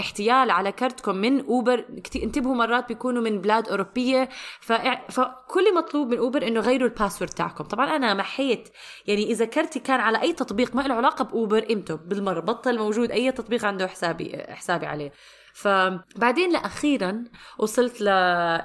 احتيال 0.00 0.50
على 0.50 0.72
كرتكم 0.72 1.16
من 1.16 1.44
أوبر. 1.46 1.84
انتبهوا 2.16 2.54
مرات 2.54 2.88
بيكونوا 2.88 3.22
من 3.22 3.40
بلاد 3.40 3.68
أوروبية. 3.68 4.28
فكل 5.08 5.74
مطلوب 5.74 6.08
من 6.08 6.18
أوبر 6.18 6.46
إنه 6.46 6.60
غيروا 6.60 6.88
الباسورد 6.88 7.30
تاعكم. 7.30 7.64
طبعا 7.64 7.96
أنا 7.96 8.14
محيت 8.14 8.68
يعني 9.06 9.30
إذا 9.30 9.44
كرتي 9.44 9.80
كان 9.80 10.00
على 10.00 10.22
أي 10.22 10.32
تطبيق 10.32 10.76
ما 10.76 10.82
له 10.82 10.94
علاقة 10.94 11.24
بأوبر 11.24 11.60
قيمته 11.60 11.94
بالمرة. 11.94 12.40
بطل 12.40 12.78
موجود 12.78 13.10
أي 13.10 13.32
تطبيق 13.32 13.64
عنده 13.64 13.86
حسابي 13.86 14.44
حسابي 14.48 14.86
عليه. 14.86 15.12
فبعدين 15.56 16.52
لاخيرا 16.52 17.24
وصلت 17.58 18.00
ل... 18.00 18.04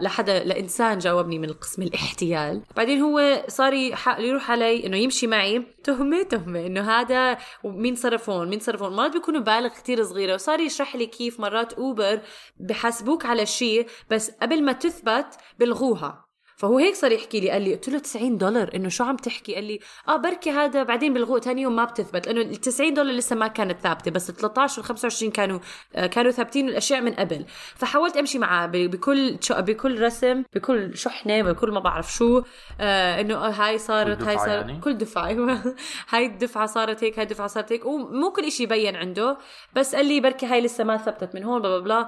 لحدا 0.02 0.44
لإنسان 0.44 0.98
جاوبني 0.98 1.40
من 1.40 1.50
القسم 1.50 1.82
الاحتيال. 1.82 2.62
بعدين 2.78 3.02
هو 3.02 3.44
صار. 3.48 3.74
يروح 4.20 4.52
علي 4.52 4.86
إنه 4.86 4.98
يمشي 4.98 5.28
معي. 5.28 5.66
تهمة 5.84 6.24
تهمة. 6.24 6.66
إنه 6.66 6.92
هذا 6.92 7.38
مين 7.64 7.96
صرفون 7.96 8.50
مين 8.50 8.60
صرفون؟ 8.60 8.96
مرات 8.96 9.14
بيكونوا 9.14 9.42
بالغ 9.42 9.68
كتير 9.68 10.04
صغيرة. 10.04 10.34
وصار 10.34 10.60
يشرح 10.60 10.96
لي 10.96 11.06
كيف 11.06 11.40
مرات 11.40 11.74
أوبر 11.74 12.22
بحاسبوك 12.60 13.26
على 13.26 13.46
شيء 13.46 13.88
بس 14.10 14.32
قبل 14.42 14.64
ما 14.64 14.72
تثبت 14.72 15.36
بلغوها. 15.60 16.31
فهو 16.62 16.78
هيك 16.78 16.96
صار 16.96 17.12
يحكي 17.12 17.40
لي 17.40 17.50
قال 17.50 17.62
لي 17.62 17.74
قلت 17.76 17.90
له 17.90 18.00
90 18.00 18.38
دولار. 18.38 18.70
إنه 18.76 18.90
شو 18.90 19.04
عم 19.04 19.16
تحكي؟ 19.16 19.56
قال 19.56 19.64
لي 19.64 19.80
آه 20.08 20.18
بركي 20.18 20.52
هذا 20.52 20.84
بعدين 20.84 21.14
بلغوه 21.14 21.40
ثاني 21.40 21.62
يوم 21.62 21.76
ما 21.76 21.86
بتثبت 21.86 22.28
لأنه 22.28 22.42
ال 22.42 22.56
90 22.56 22.94
دولار 22.94 23.14
لسه 23.14 23.36
ما 23.36 23.48
كانت 23.48 23.80
ثابتة 23.80 24.12
بس 24.12 24.30
ال 24.30 24.36
13 24.36 24.80
وال 24.82 24.88
25 24.88 25.32
كانوا 25.32 25.60
آه 25.96 26.08
كانوا 26.08 26.32
ثابتين 26.32 26.70
الأشياء 26.70 27.02
من 27.02 27.14
قبل. 27.14 27.46
فحاولت 27.76 28.18
أمشي 28.18 28.40
معاه 28.40 28.68
بكل 28.68 29.38
بكل 29.52 30.02
رسم 30.02 30.44
بكل 30.56 30.98
شحنة 30.98 31.42
بكل 31.42 31.72
ما 31.72 31.80
بعرف 31.80 32.14
شو 32.14 32.44
آه 32.82 33.22
إنه 33.22 33.36
آه 33.36 33.50
هاي 33.50 33.78
صارت 33.78 34.24
هاي 34.24 34.38
صارت 34.38 34.68
يعني؟ 34.68 34.80
كل 34.80 34.98
دفعة 34.98 35.26
أيوه. 35.28 35.76
هاي 36.12 36.26
الدفعة 36.26 36.66
صارت 36.66 37.04
هيك 37.04 37.20
هاي 37.20 37.24
الدفعة 37.24 37.48
صارت 37.48 37.72
هيك 37.72 37.86
ومو 37.86 38.32
كل 38.32 38.52
شيء 38.52 38.66
يبين 38.66 38.96
عنده. 38.96 39.38
بس 39.76 39.96
قال 39.96 40.06
لي 40.06 40.20
بركي 40.20 40.46
هاي 40.46 40.62
لسه 40.62 40.84
ما 40.84 40.98
ثبتت 40.98 41.36
من 41.36 41.44
هون 41.44 41.62
بلا 41.62 41.80
بلا 41.80 42.08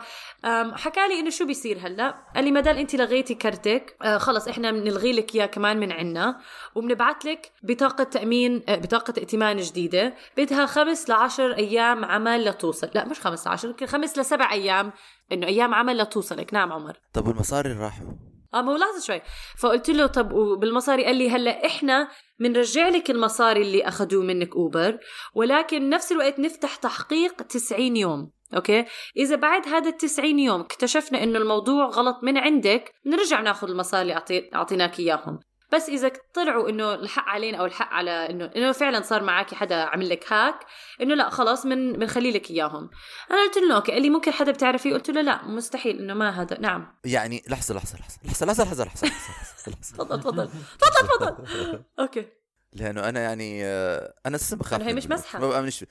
حكى 0.76 1.08
لي 1.08 1.20
إنه 1.20 1.30
شو 1.30 1.46
بيصير 1.46 1.78
هلأ؟ 1.82 2.16
قال 2.36 2.44
لي 2.44 2.52
ما 2.52 2.60
دام 2.62 2.78
انت 2.78 2.96
لغيتي 2.96 3.36
كرتك 3.36 3.96
آه 4.02 4.18
خلص 4.18 4.43
إحنا 4.48 4.72
بنلغي 4.72 5.12
لك 5.12 5.36
إياه 5.36 5.46
كمان 5.46 5.80
من 5.80 5.92
عنا 5.92 6.40
وبنبعث 6.76 7.26
لك 7.26 7.52
بطاقة 7.64 8.04
تأمين 8.04 8.64
آه 8.70 8.76
بطاقة 8.76 9.14
ائتمان 9.18 9.58
جديدة 9.58 10.14
بدها 10.38 10.66
خمس 10.66 11.10
لعشر 11.10 11.54
أيام 11.54 12.06
عمل 12.06 12.46
لتوصل. 12.46 12.90
لا 12.96 13.06
مش 13.06 13.20
خمس 13.20 13.48
لعشر 13.48 13.68
يمكن 13.68 13.86
خمس 13.86 14.20
لسبع 14.20 14.52
أيام 14.52 14.92
إنه 15.32 15.48
أيام 15.48 15.74
عمل 15.74 15.98
لتوصلك. 15.98 16.54
نعم 16.54 16.74
عمر. 16.74 16.98
طب 17.14 17.28
والمصاري 17.28 17.74
راحوا؟ 17.74 18.08
آه 18.54 18.62
ما 18.62 18.72
هو 18.72 18.78
لحظه 18.78 19.00
شوي. 19.00 19.22
فقلت 19.58 19.90
له 19.90 20.06
طب 20.06 20.32
وبالمصاري؟ 20.32 21.06
قال 21.06 21.16
لي 21.16 21.30
هلأ 21.30 21.66
إحنا 21.66 22.08
بنرجع 22.40 22.90
لك 22.90 23.10
المصاري 23.10 23.62
اللي 23.62 23.88
أخذوه 23.88 24.24
منك 24.24 24.56
أوبر 24.56 25.00
ولكن 25.36 25.80
بنفس 25.80 26.12
الوقت 26.12 26.40
نفتح 26.40 26.76
تحقيق 26.76 27.42
90 27.42 27.98
يوم. 27.98 28.32
أوكي 28.56 28.86
اذا 29.18 29.36
بعد 29.36 29.68
هذا 29.68 29.90
ال 29.90 29.98
90 29.98 30.40
يوم 30.40 30.62
اكتشفنا 30.62 31.24
انه 31.24 31.40
الموضوع 31.40 31.86
غلط 31.86 32.20
من 32.24 32.38
عندك 32.38 32.92
بنرجع 33.06 33.42
ناخذ 33.42 33.70
المصاري 33.70 34.02
اللي 34.02 34.16
أعطي- 34.16 34.56
اعطيناك 34.56 35.00
اياهم 35.00 35.40
بس 35.74 35.90
اذا 35.90 36.12
طلعوا 36.34 36.70
انه 36.70 36.94
الحق 36.94 37.24
علينا 37.30 37.58
أو 37.58 37.66
الحق 37.66 37.90
على 37.94 38.12
انه 38.12 38.46
انه 38.56 38.72
فعلا 38.72 39.02
صار 39.02 39.24
معك 39.24 39.54
حدا 39.54 39.76
عمل 39.76 40.10
لك 40.10 40.34
هاك 40.34 40.60
انه 41.02 41.16
لا 41.16 41.30
خلاص 41.30 41.66
من 41.66 41.94
بنخلي 41.94 42.32
لك 42.32 42.52
اياهم 42.52 42.90
أنا 43.32 43.44
قلت 43.44 43.58
له 43.58 43.76
okay 43.76 43.92
قال 43.92 44.02
لي 44.02 44.10
ممكن 44.10 44.32
حدا 44.32 44.52
بتعرفيه 44.52 44.94
قلت 44.94 45.10
له 45.10 45.22
لا 45.22 45.46
مستحيل 45.46 46.00
انه 46.00 46.14
ما 46.14 46.30
هذا 46.42 46.60
نعم 46.60 46.96
يعني 47.06 47.42
لحظه 47.50 47.76
لحظه 47.76 48.00
لحظه 48.00 48.18
لحظه 48.26 48.46
لحظه 48.46 48.64
لحظه 48.64 48.86
لحظه, 48.86 49.08
لحظة, 49.08 49.72
لحظة. 49.72 49.98
تفضل 49.98 50.20
تفضل 50.20 50.50
تفضل 50.80 51.08
تفضل 51.08 51.84
okay 52.00 52.28
لأنه 52.76 53.10
أنا 53.10 53.20
يعني 53.20 53.66
آه، 53.66 54.14
أنا 54.26 54.36
أساسا 54.36 54.56
بخاف 54.56 54.82
هي 54.82 54.94
مش. 54.94 55.08
مسحة. 55.08 55.40
ما 55.40 55.50
بامنش 55.50 55.86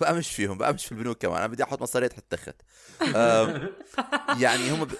بامنش 0.00 0.32
فيهم 0.32 0.58
بامنش 0.58 0.86
في 0.86 0.92
البنوك 0.92 1.18
كمان. 1.18 1.36
أنا 1.36 1.46
بدي 1.46 1.62
أحط 1.62 1.82
مصاري 1.82 2.08
تحت 2.08 2.18
التخت 2.18 2.56
يعني 4.42 4.70
هم 4.70 4.84
ب... 4.84 4.92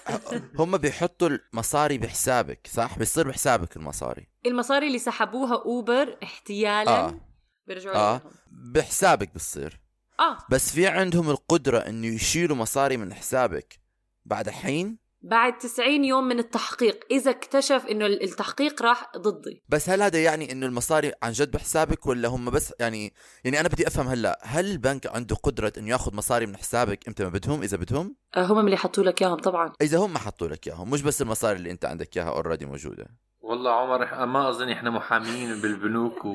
هم 0.58 0.76
بيحطوا 0.76 1.28
المصاري 1.28 1.98
بحسابك 1.98 2.66
صح؟ 2.72 2.98
بيصير 2.98 3.28
بحسابك 3.28 3.76
المصاري. 3.76 4.28
المصاري 4.46 4.86
اللي 4.86 4.98
سحبوها 4.98 5.54
أوبر 5.54 6.16
احتيالا 6.22 6.90
آه. 6.90 7.20
بيرجعوا 7.66 7.96
آه. 7.96 8.20
بحسابك 8.50 9.34
بتصير. 9.34 9.80
آه. 10.20 10.38
بس 10.50 10.70
في 10.70 10.86
عندهم 10.86 11.30
القدرة 11.30 11.78
إنه 11.78 12.06
يشيلوا 12.06 12.56
مصاري 12.56 12.96
من 12.96 13.14
حسابك 13.14 13.80
بعد 14.24 14.50
حين؟ 14.50 14.98
بعد 15.22 15.58
90 15.58 16.04
يوم 16.04 16.24
من 16.24 16.38
التحقيق 16.38 17.04
إذا 17.10 17.30
اكتشف 17.30 17.86
إنه 17.90 18.06
التحقيق 18.06 18.82
راح 18.82 19.10
ضدي. 19.16 19.62
بس 19.68 19.90
هل 19.90 20.02
هذا 20.02 20.22
يعني 20.22 20.52
إنه 20.52 20.66
المصاري 20.66 21.12
عن 21.22 21.32
جد 21.32 21.50
بحسابك 21.50 22.06
ولا 22.06 22.28
هم 22.28 22.50
بس 22.50 22.74
يعني 22.80 23.12
يعني 23.44 23.60
أنا 23.60 23.68
بدي 23.68 23.86
أفهم 23.86 24.08
هلأ 24.08 24.38
هل 24.42 24.70
البنك 24.70 25.06
عنده 25.06 25.36
قدرة 25.36 25.72
إنه 25.78 25.90
ياخذ 25.90 26.16
مصاري 26.16 26.46
من 26.46 26.56
حسابك 26.56 27.08
إمتى 27.08 27.24
ما 27.24 27.30
بدهم 27.30 27.62
إذا 27.62 27.76
بدهم؟ 27.76 28.16
آه 28.36 28.44
هم 28.44 28.58
اللي 28.66 28.76
حطوا 28.76 29.04
لك 29.04 29.22
إياهم 29.22 29.36
طبعا. 29.36 29.72
إذا 29.82 29.98
هم 29.98 30.18
حطوا 30.18 30.48
لك 30.48 30.66
إياهم 30.66 30.90
مش 30.90 31.02
بس 31.02 31.22
المصاري 31.22 31.58
اللي 31.58 31.70
أنت 31.70 31.84
عندك 31.84 32.16
إياها 32.16 32.28
اوريدي 32.28 32.66
موجودة. 32.66 33.06
والله 33.48 33.70
عمر 33.70 34.26
ما 34.26 34.48
أظن 34.48 34.68
إحنا 34.68 34.90
محامين 34.90 35.60
بالبنوك 35.60 36.24
و 36.24 36.34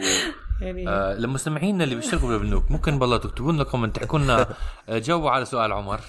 يعني 0.62 0.89
آه 0.89 1.13
لمستمعينا 1.13 1.84
اللي 1.84 1.96
بيشتغلوا 1.96 2.38
بالبنوك. 2.38 2.72
ممكن 2.72 3.00
بالله 3.00 3.17
تكتبوا 3.17 3.51
لنا 3.51 3.63
comment 3.63 3.96
تحكوا 3.96 4.20
لنا 4.20 4.48
آه، 4.89 4.98
جاوبوا 4.98 5.29
على 5.29 5.46
سؤال 5.46 5.72
عمر. 5.72 6.00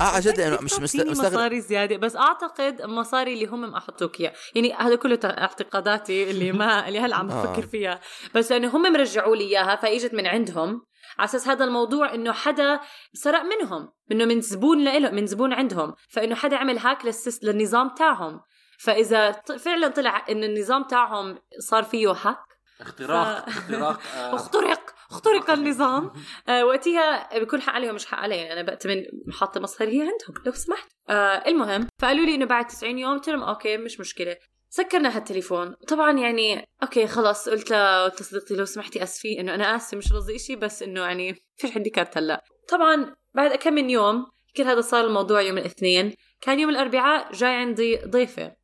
آه 0.00 0.04
عن 0.04 0.20
جد 0.20 0.40
أنا 0.40 0.60
مش 0.60 0.80
مستغرب. 0.80 1.10
مصاري 1.10 1.60
زيادة 1.60 1.96
بس 1.96 2.16
أعتقد 2.16 2.80
المصاري 2.80 3.34
اللي 3.34 3.46
هم 3.46 3.74
أحطوك 3.74 4.20
إياها. 4.20 4.32
يعني 4.54 4.72
هذا 4.72 4.96
كله 4.96 5.18
اعتقاداتي 5.24 6.30
اللي 6.30 6.52
ما 6.52 6.70
اللي 6.88 7.00
هلأ 7.00 7.16
عم 7.16 7.30
آه. 7.30 7.42
بفكر 7.42 7.66
فيها. 7.66 8.00
بس 8.34 8.52
لأنه 8.52 8.76
هم 8.76 8.92
مرجعوا 8.92 9.36
لي 9.36 9.44
إياها 9.44 9.76
فإجت 9.76 10.14
من 10.14 10.26
عندهم. 10.26 10.82
على 11.18 11.24
أساس 11.24 11.48
هذا 11.48 11.64
الموضوع 11.64 12.14
إنه 12.14 12.32
حدا 12.32 12.80
سرق 13.12 13.42
منهم. 13.42 13.92
إنه 14.12 14.24
من 14.24 14.40
زبون 14.40 14.84
لإله 14.84 15.10
من 15.10 15.26
زبون 15.26 15.52
عندهم. 15.52 15.94
فإنه 16.08 16.34
حدا 16.34 16.56
عمل 16.56 16.78
هاك 16.78 17.04
للسيس 17.04 17.44
للنظام 17.44 17.88
تاعهم. 17.88 18.40
فإذا 18.84 19.32
فعلا 19.58 19.88
طلع 19.88 20.24
انه 20.30 20.46
النظام 20.46 20.82
تاعهم 20.84 21.38
صار 21.58 21.82
فيه 21.82 22.10
هاك 22.10 22.38
اختراق 22.80 23.44
ف- 23.44 23.48
اختراق 23.48 24.00
آه، 24.16 24.34
اخترق 24.34 24.80
اخترق 25.10 25.50
النظام. 25.50 26.12
آه 26.48 26.64
وقتها 26.64 27.38
بيكون 27.38 27.60
حق 27.60 27.72
عليهم 27.72 27.94
مش 27.94 28.06
حق 28.06 28.18
علي 28.18 28.52
أنا 28.52 28.62
بأتمن 28.62 29.04
حاطه 29.32 29.60
مصاري 29.60 29.90
هي 29.96 30.00
عندهم 30.00 30.44
لو 30.46 30.52
سمحت. 30.52 30.88
آه 31.10 31.42
المهم 31.46 31.86
فقالوا 32.02 32.24
لي 32.26 32.34
إنه 32.34 32.44
بعد 32.44 32.66
90 32.66 32.98
يوم 32.98 33.12
قلت 33.18 33.28
لهم 33.28 33.42
okay 33.42 33.76
مش 33.76 34.00
مشكلة. 34.00 34.36
سكرنا 34.70 35.16
هالتليفون. 35.16 35.74
طبعا 35.88 36.12
يعني 36.18 36.64
okay 36.82 37.06
خلاص 37.06 37.48
قلت 37.48 37.70
ل- 37.72 38.04
قلت 38.04 38.20
لصديقتي 38.20 38.54
لو 38.56 38.64
سمحتي 38.64 39.02
أسفي 39.02 39.40
إنه 39.40 39.54
أنا 39.54 39.76
آسفة 39.76 39.96
مش 39.96 40.12
قصدي 40.12 40.38
شيء 40.38 40.56
بس 40.56 40.82
إنه 40.82 41.00
يعني 41.00 41.34
فيش 41.56 41.76
عندي 41.76 41.90
card 41.90 42.16
هلأ. 42.18 42.44
طبعا 42.68 43.14
بعد 43.34 43.54
كم 43.56 43.72
من 43.72 43.90
يوم 43.90 44.26
كل 44.56 44.62
هذا 44.62 44.80
صار 44.80 45.04
الموضوع 45.06 45.40
يوم 45.40 45.58
الاثنين. 45.58 46.14
كان 46.40 46.60
يوم 46.60 46.70
الأربعاء 46.70 47.32
جاي 47.32 47.50
عندي 47.54 47.96
ضيفة. 47.96 48.59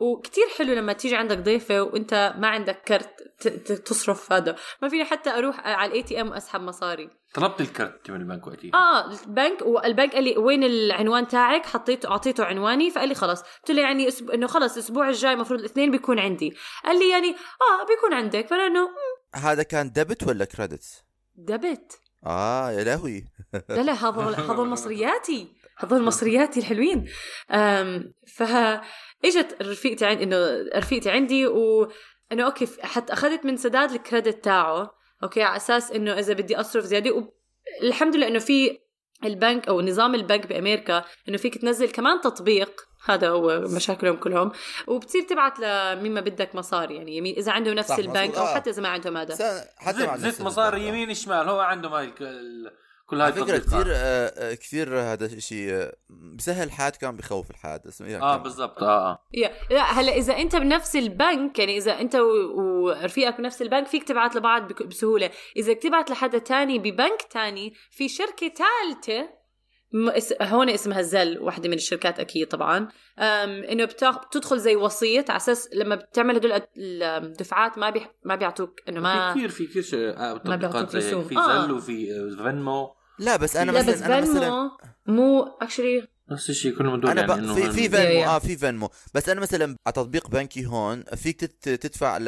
وكتير 0.00 0.44
حلو 0.58 0.72
لما 0.74 0.92
تيجي 0.92 1.16
عندك 1.16 1.38
ضيفة 1.38 1.82
وانت 1.82 2.34
ما 2.38 2.48
عندك 2.48 2.82
كرت 2.82 3.10
ت- 3.40 3.48
ت- 3.48 3.72
تصرف 3.72 4.32
هذا. 4.32 4.56
ما 4.82 4.88
فيني 4.88 5.04
حتى 5.04 5.30
أروح 5.30 5.60
على 5.66 5.90
ال 5.90 6.02
ATM 6.02 6.28
وأسحب 6.30 6.60
مصاري. 6.60 7.10
طلبت 7.34 7.60
الكرت 7.60 8.10
من 8.10 8.20
البنك 8.20 8.46
وقتها. 8.46 8.70
آه 8.74 9.10
البنك 9.12 9.62
والبنك 9.62 10.12
قال 10.14 10.24
لي 10.24 10.38
وين 10.38 10.64
العنوان 10.64 11.28
تاعك؟ 11.28 11.66
حطيته 11.66 12.10
أعطيته 12.10 12.44
عنواني 12.44 12.90
فقال 12.90 13.08
لي 13.08 13.14
خلاص. 13.14 13.42
قلت 13.42 13.70
له 13.70 13.82
يعني 13.82 14.08
أسب... 14.08 14.30
إنه 14.30 14.46
خلاص 14.46 14.72
الأسبوع 14.76 15.08
الجاي 15.08 15.32
المفروض 15.32 15.60
الاثنين 15.60 15.90
بيكون 15.90 16.18
عندي. 16.18 16.54
قال 16.84 16.98
لي 16.98 17.10
يعني 17.10 17.28
آه 17.30 17.86
بيكون 17.88 18.14
عندك. 18.14 18.46
فأنا 18.46 18.66
إنه 18.66 18.80
"مم، 18.88 19.40
هذا 19.42 19.62
كان 19.62 19.90
debit 19.92 20.22
ولا 20.28 20.44
credit 20.44 21.04
debit 21.36 22.00
آه 22.26 22.70
يا 22.70 22.84
لهوي. 22.84 23.24
لا 23.68 23.82
لا 23.82 23.92
هذا 23.92 24.20
هذا 24.52 24.62
مصرياتي. 24.62 25.59
هذا 25.84 25.98
مصرياتي 25.98 26.60
الحلوين 26.60 27.04
ف 28.26 28.42
إجت 29.24 29.56
رفيقتي 29.62 30.06
عندي 30.06 30.24
إنه 30.24 30.36
رفيقتي 30.76 31.10
عندي 31.10 31.46
و 31.46 31.92
انه 32.32 32.44
okay 32.44 32.66
حتى 32.82 33.12
أخذت 33.12 33.44
من 33.44 33.56
سداد 33.56 33.90
ال 33.90 33.98
credit 33.98 34.44
تاعه 34.44 34.94
okay 35.22 35.42
على 35.42 35.56
أساس 35.56 35.92
إنه 35.92 36.18
إذا 36.18 36.34
بدي 36.34 36.60
أصرف 36.60 36.84
زيادة 36.84 37.10
وب... 37.10 37.32
الحمد 37.82 38.16
لله 38.16 38.28
إنه 38.28 38.38
في 38.38 38.78
البنك 39.24 39.68
أو 39.68 39.80
نظام 39.80 40.14
البنك 40.14 40.46
بأمريكا 40.46 41.04
إنه 41.28 41.36
فيك 41.36 41.58
تنزل 41.58 41.90
كمان 41.90 42.20
تطبيق 42.20 42.80
هذا 43.04 43.28
هو 43.28 43.60
مشاكلهم 43.60 44.16
كلهم 44.16 44.52
وبتصير 44.86 45.22
تبعت 45.22 45.60
لمين 45.60 46.14
ما 46.14 46.20
بدك 46.20 46.54
مصاري 46.54 46.96
يعني 46.96 47.16
يمين 47.16 47.36
إذا 47.36 47.52
عندهم 47.52 47.74
نفس 47.74 47.98
البنك. 47.98 48.34
أو 48.34 48.44
آه. 48.44 48.54
حتى 48.54 48.70
إذا 48.70 48.82
ما 48.82 48.88
عندهم 48.88 49.16
هذا 49.16 49.64
حتى 49.76 50.08
زت 50.16 50.42
مصاري 50.42 50.76
البنك. 50.76 50.94
يمين 50.94 51.14
شمال 51.14 51.48
هو 51.48 51.60
عنده 51.60 51.88
هاي 51.88 52.12
كل 53.10 53.20
هاي 53.20 53.32
على 53.32 53.40
فكرة. 53.44 53.58
كثير 53.58 53.86
آه، 53.88 54.32
آه، 54.36 54.54
كثير 54.54 54.98
هذا 54.98 55.26
الشيء 55.26 55.90
بسهل 56.10 56.66
الحياة 56.66 56.90
كان 56.90 57.16
بخوف 57.16 57.46
اسمه 57.64 58.06
إيه 58.06 58.22
آه 58.22 58.36
بالضبط. 58.36 58.82
آه 58.82 59.10
آه. 59.10 59.26
يا 59.34 59.52
لا 59.70 59.82
هلأ 59.82 60.16
إذا 60.16 60.36
أنت 60.36 60.56
بنفس 60.56 60.96
البنك 60.96 61.58
يعني 61.58 61.76
إذا 61.76 62.00
أنت 62.00 62.16
ورفيقك 62.56 63.38
بنفس 63.38 63.62
البنك 63.62 63.86
فيك 63.86 64.04
تبعت 64.04 64.36
لبعض 64.36 64.72
بسهولة. 64.72 65.30
إذا 65.56 65.72
تبعت 65.72 66.10
لحدا 66.10 66.38
تاني 66.38 66.78
ببنك 66.78 67.22
تاني 67.30 67.74
في 67.90 68.08
شركة 68.08 68.48
ثالثه 68.48 69.40
هون 70.42 70.68
اسمها 70.70 71.02
زل 71.02 71.38
واحدة 71.38 71.68
من 71.68 71.74
الشركات 71.74 72.20
أكيد 72.20 72.48
طبعا 72.48 72.88
إنه 73.18 73.84
بتاخ... 73.84 74.26
بتدخل 74.26 74.58
زي 74.58 74.76
وسيط 74.76 75.30
على 75.30 75.36
أساس 75.36 75.68
لما 75.74 75.94
بتعمل 75.94 76.36
هدول 76.36 76.62
الدفعات 76.76 77.78
ما 77.78 77.90
بي... 77.90 78.06
ما 78.24 78.34
بيعطوك 78.34 78.80
إنه 78.88 79.00
ما 79.00 79.32
في 79.32 79.38
كثير 79.38 79.48
في 79.48 79.66
كثير 79.66 79.82
شيء- 79.82 80.16
آه، 80.16 80.32
بيعطوك 80.32 80.42
تطبيقات 80.42 80.96
زي 80.96 81.22
في 81.22 81.38
آه. 81.38 81.66
زل 81.66 81.72
وفي 81.72 82.12
آه، 82.12 82.44
فنمو 82.44 82.94
لا 83.20 83.36
بس 83.36 83.56
أنا 83.56 83.72
لا 83.72 83.80
بس 83.80 83.88
مثلا 83.88 84.06
أنا 84.06 84.20
مثلا 84.20 84.34
فنمو 84.40 84.70
مو 85.06 85.42
اكشلي 85.62 86.08
نفس 86.30 86.50
الشيء 86.50 86.78
كلهم 86.78 86.94
هدول 86.94 87.10
أنا 87.10 87.20
يعني 87.20 87.68
ب... 87.68 87.70
في 87.70 87.88
في 87.88 87.96
يا. 87.96 88.26
آه 88.26 88.38
في 88.38 88.56
فينمو 88.56 88.90
بس 89.14 89.28
أنا 89.28 89.40
مثلا 89.40 89.64
على 89.64 89.92
تطبيق 89.92 90.28
بنكي 90.28 90.66
هون 90.66 91.02
فيك 91.02 91.40
تت... 91.40 91.68
تدفع 91.68 92.18
ل... 92.18 92.24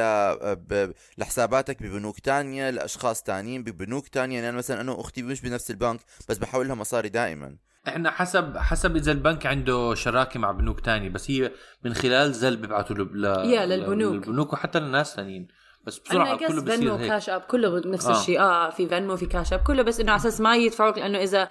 ب... 0.56 0.92
لحساباتك 1.18 1.82
ببنوك 1.82 2.20
تانية 2.20 2.70
لأشخاص 2.70 3.22
تانيين 3.22 3.62
ببنوك 3.64 4.08
تانية. 4.08 4.34
يعني 4.34 4.48
أنا 4.48 4.56
مثلا 4.56 4.80
أنا 4.80 4.92
وأختي 4.92 5.22
مش 5.22 5.40
بنفس 5.40 5.70
البنك 5.70 6.00
بس 6.28 6.38
بحول 6.38 6.68
لها 6.68 6.74
مصاري 6.74 7.08
دائما. 7.08 7.56
إحنا 7.88 8.10
حسب 8.10 8.56
حسب 8.56 8.96
إذا 8.96 9.12
البنك 9.12 9.46
عنده 9.46 9.94
شراكة 9.94 10.40
مع 10.40 10.50
بنوك 10.50 10.80
تاني 10.80 11.08
بس 11.08 11.30
هي 11.30 11.52
من 11.84 11.94
خلال 11.94 12.32
زل 12.32 12.56
بيبعتوا 12.56 12.96
له 12.96 13.04
ل... 13.04 13.24
يا، 13.50 13.66
للبنوك. 13.66 14.12
للبنوك 14.14 14.52
وحتى 14.52 14.80
للناس 14.80 15.14
ثانيين 15.16 15.48
بس 15.86 16.00
أنا 16.10 16.34
بسرعة 16.34 16.38
كله 16.48 16.60
فنمو 16.64 16.94
بصير 16.94 16.94
هيك. 16.94 17.08
كاش 17.08 17.28
اب 17.30 17.40
كله 17.40 17.82
نفس 17.86 18.06
آه. 18.06 18.20
الشيء. 18.20 18.40
آه 18.40 18.70
في 18.70 18.88
Venmo 18.88 19.16
في 19.16 19.26
Cash 19.26 19.52
App 19.52 19.60
كله 19.66 19.82
بس 19.82 20.00
إنه 20.00 20.12
على 20.12 20.20
أساس 20.20 20.40
ما 20.40 20.56
يدفعوك 20.56 20.98
لأنه 20.98 21.18
إذا 21.18 21.48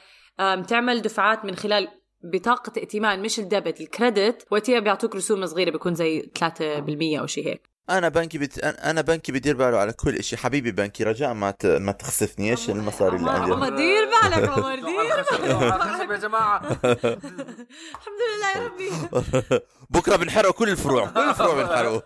تعمل 0.67 1.01
دفعات 1.01 1.45
من 1.45 1.55
خلال 1.55 1.87
بطاقة 2.23 2.71
ائتمان 2.77 3.21
مش 3.21 3.39
ال 3.39 3.46
debit 3.46 3.81
ال 3.81 3.91
credit 3.91 4.47
وقتها 4.51 4.79
بيعطوك 4.79 5.15
رسوم 5.15 5.45
صغيرة 5.45 5.71
بيكون 5.71 5.95
زي 5.95 6.31
3% 6.39 7.19
أو 7.19 7.25
شيء 7.25 7.47
هيك. 7.47 7.70
أنا 7.97 8.09
بنكي 8.09 8.37
بت... 8.37 8.59
أنا 8.59 9.01
بنكي 9.01 9.31
بدير 9.31 9.55
باله 9.55 9.77
على 9.77 9.93
كل 9.93 10.23
شيء 10.23 10.39
حبيبي 10.39 10.71
بنكي 10.71 11.03
رجاء 11.03 11.33
ما 11.33 11.51
ت... 11.51 11.65
ما 11.65 11.91
تخسفني. 11.91 12.51
إيش 12.51 12.69
المصاري 12.69 13.17
اللي 13.17 13.31
عندي؟ 13.31 13.53
عمر 13.53 13.69
دير 13.69 14.05
بالك 14.05 14.49
عمر 14.49 14.75
دير 14.75 15.23
خشب 15.81 16.11
يا 16.11 16.17
جماعة. 16.17 16.57
الحمد 17.97 18.21
لله 18.35 18.51
يا 18.55 18.67
ربي. 18.67 18.89
بكرة 19.93 20.15
بنحرقوا 20.15 20.53
كل 20.53 20.69
الفروع 20.69 21.05
كل 21.05 21.19
الفروع 21.19 21.63
بنحرقوا 21.63 22.01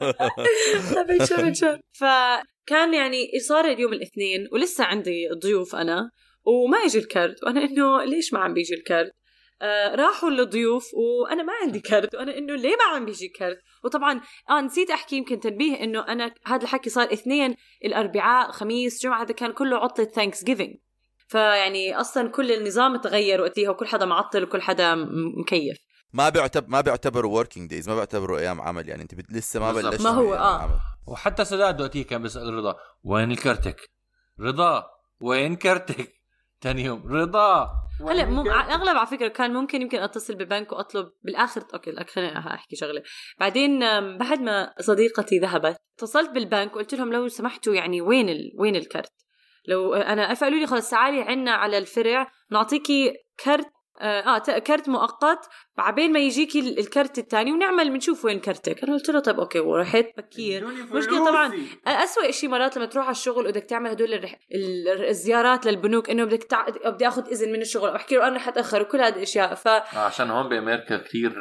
ابشر 1.40 1.80
فكان 1.94 2.94
يعني 2.94 3.18
صار 3.48 3.66
اليوم 3.66 3.94
الاثنين 3.94 4.48
ولسه 4.52 4.84
عندي 4.84 5.30
ضيوف 5.44 5.76
أنا 5.76 6.10
وما 6.46 6.78
يجي 6.86 7.00
الكرت 7.00 7.44
وأنا 7.44 7.64
إنه 7.64 8.04
ليش 8.04 8.34
ما 8.34 8.40
عم 8.40 8.54
بيجي 8.54 8.74
الكرت 8.74 9.12
آه 9.62 9.96
راحوا 9.96 10.30
الضيوف 10.30 10.94
وأنا 10.94 11.44
ما 11.44 11.54
عندي 11.64 11.80
كرت 11.80 12.16
وأنا 12.16 12.38
إنه 12.38 12.56
ليه 12.56 12.76
ما 12.76 12.96
عم 12.96 13.06
بيجي 13.06 13.28
كرت 13.28 13.58
وطبعا 13.84 14.22
آه 14.50 14.62
نسيت 14.62 14.92
أحكي 14.92 15.16
يمكن 15.18 15.40
تنبيه 15.40 15.84
إنه 15.84 16.08
أنا 16.08 16.34
هذا 16.46 16.64
الحكي 16.64 16.90
صار 16.90 17.14
اثنين 17.14 17.56
الأربعاء 17.86 18.52
خميس 18.52 19.04
جمعة 19.04 19.22
هذا 19.24 19.34
كان 19.34 19.52
كله 19.52 19.78
عطلة 19.78 20.06
Thanksgiving 20.06 20.76
فيعني 21.28 22.00
أصلا 22.00 22.30
كل 22.30 22.52
النظام 22.52 22.98
تغير 22.98 23.42
وقتها 23.42 23.70
وكل 23.70 23.88
حدا 23.88 24.06
معطل 24.06 24.44
وكل 24.44 24.62
حدا 24.62 24.96
مكيف 25.38 25.78
ما 26.14 26.30
بيعتبر 26.30 26.68
ما 26.68 26.82
بيعتبروا 26.82 27.36
working 27.38 27.70
days 27.70 27.90
ما 27.90 27.96
بيعتبروا 27.96 28.40
أيام 28.40 28.62
عمل 28.62 28.90
يعني 28.90 29.02
أنت. 29.02 29.32
لسه 29.32 29.60
ما 29.60 29.72
بالضبط. 29.72 29.94
بلشت 29.94 30.04
ما 30.04 30.10
هو، 30.10 30.34
أيام 30.34 30.44
آه. 30.44 30.62
عمل. 30.62 30.80
وحتى 31.08 31.46
سداد 31.46 31.82
وقتها 31.82 32.04
كان 32.04 32.22
بيسأل 32.22 32.54
رضا 32.54 32.76
وين 33.04 33.32
الكرتك؟ 33.32 33.90
رضا 34.40 34.84
وين 35.20 35.56
كرتك؟ 35.56 36.14
ثاني 36.62 36.84
يوم. 36.84 37.04
رضا! 37.08 37.70
هلا 38.02 38.24
كرتك؟ 38.24 38.48
على 38.48 38.66
الاغلب 38.66 38.98
على 38.98 39.08
فكرة 39.08 39.28
كان 39.28 39.54
ممكن 39.54 39.82
يمكن 39.82 40.00
أتصل 40.00 40.36
ببنك 40.36 40.72
وأطلب 40.72 41.12
بالآخر. 41.24 41.64
okay 41.74 41.92
خليني 42.10 42.38
أحكي 42.38 42.76
شغلة. 42.76 43.04
بعدين 43.40 43.80
بعد 44.18 44.42
ما 44.42 44.74
صديقتي 44.80 45.40
ذهبت 45.40 45.78
اتصلت 45.98 46.30
بالبنك 46.30 46.76
وقلت 46.76 46.96
لهم 46.96 47.14
لو 47.14 47.28
سمحتوا 47.28 47.76
يعني 47.76 48.02
وين 48.02 48.30
ال... 48.30 48.52
وين 48.60 48.76
الكرت؟ 48.76 49.12
لو 49.68 49.94
أنا 49.94 50.34
فقالوا 50.34 50.60
لي 50.60 50.68
خلص 50.68 50.90
تعالي 50.90 51.22
عنا 51.22 51.52
على 51.52 51.78
الفرع 51.78 52.32
نعطيكي 52.52 53.14
كرت 53.46 53.75
آه, 54.02 54.36
آه 54.36 54.60
كرت 54.60 54.90
مؤقت. 54.90 55.50
بعدين 55.78 56.12
ما 56.14 56.20
يجيكي 56.20 56.60
ال- 56.60 56.80
الكرت 56.80 57.18
الثاني 57.18 57.52
ونعمل 57.52 57.90
بنشوف 57.90 58.26
وين 58.26 58.40
كرتك. 58.40 58.84
أنا 58.84 58.94
قلت 58.94 59.10
له 59.10 59.20
طيب 59.20 59.40
أوكي 59.40 59.60
ورحت 59.60 60.06
بكير. 60.18 60.68
مشكلة 60.68 61.26
طبعاً. 61.26 61.54
أسوأ 61.88 62.32
شيء 62.32 62.50
مرات 62.50 62.78
لما 62.78 62.86
تروح 62.86 63.06
على 63.06 63.12
الشغل 63.12 63.46
وبدك 63.46 63.64
تعمل 63.64 63.90
هدول 63.90 64.14
الرح... 64.14 64.36
ال- 64.56 65.06
الزيارات 65.08 65.66
للبنوك 65.66 66.10
إنه 66.10 66.24
بدك 66.26 66.44
تع... 66.44 66.66
بدي 66.86 67.08
آخذ 67.08 67.28
إذن 67.28 67.52
من 67.52 67.62
الشغل. 67.62 67.90
واحكي 67.90 68.16
له 68.16 68.28
أنا 68.28 68.36
رح 68.36 68.48
أتأخر 68.48 68.82
وكل 68.82 69.02
هذه 69.02 69.16
الأشياء. 69.16 69.54
ف 69.56 69.68
آه، 69.68 69.82
عشان 69.98 70.30
هون 70.30 70.50
بأمريكا 70.50 70.98
كثير 70.98 71.34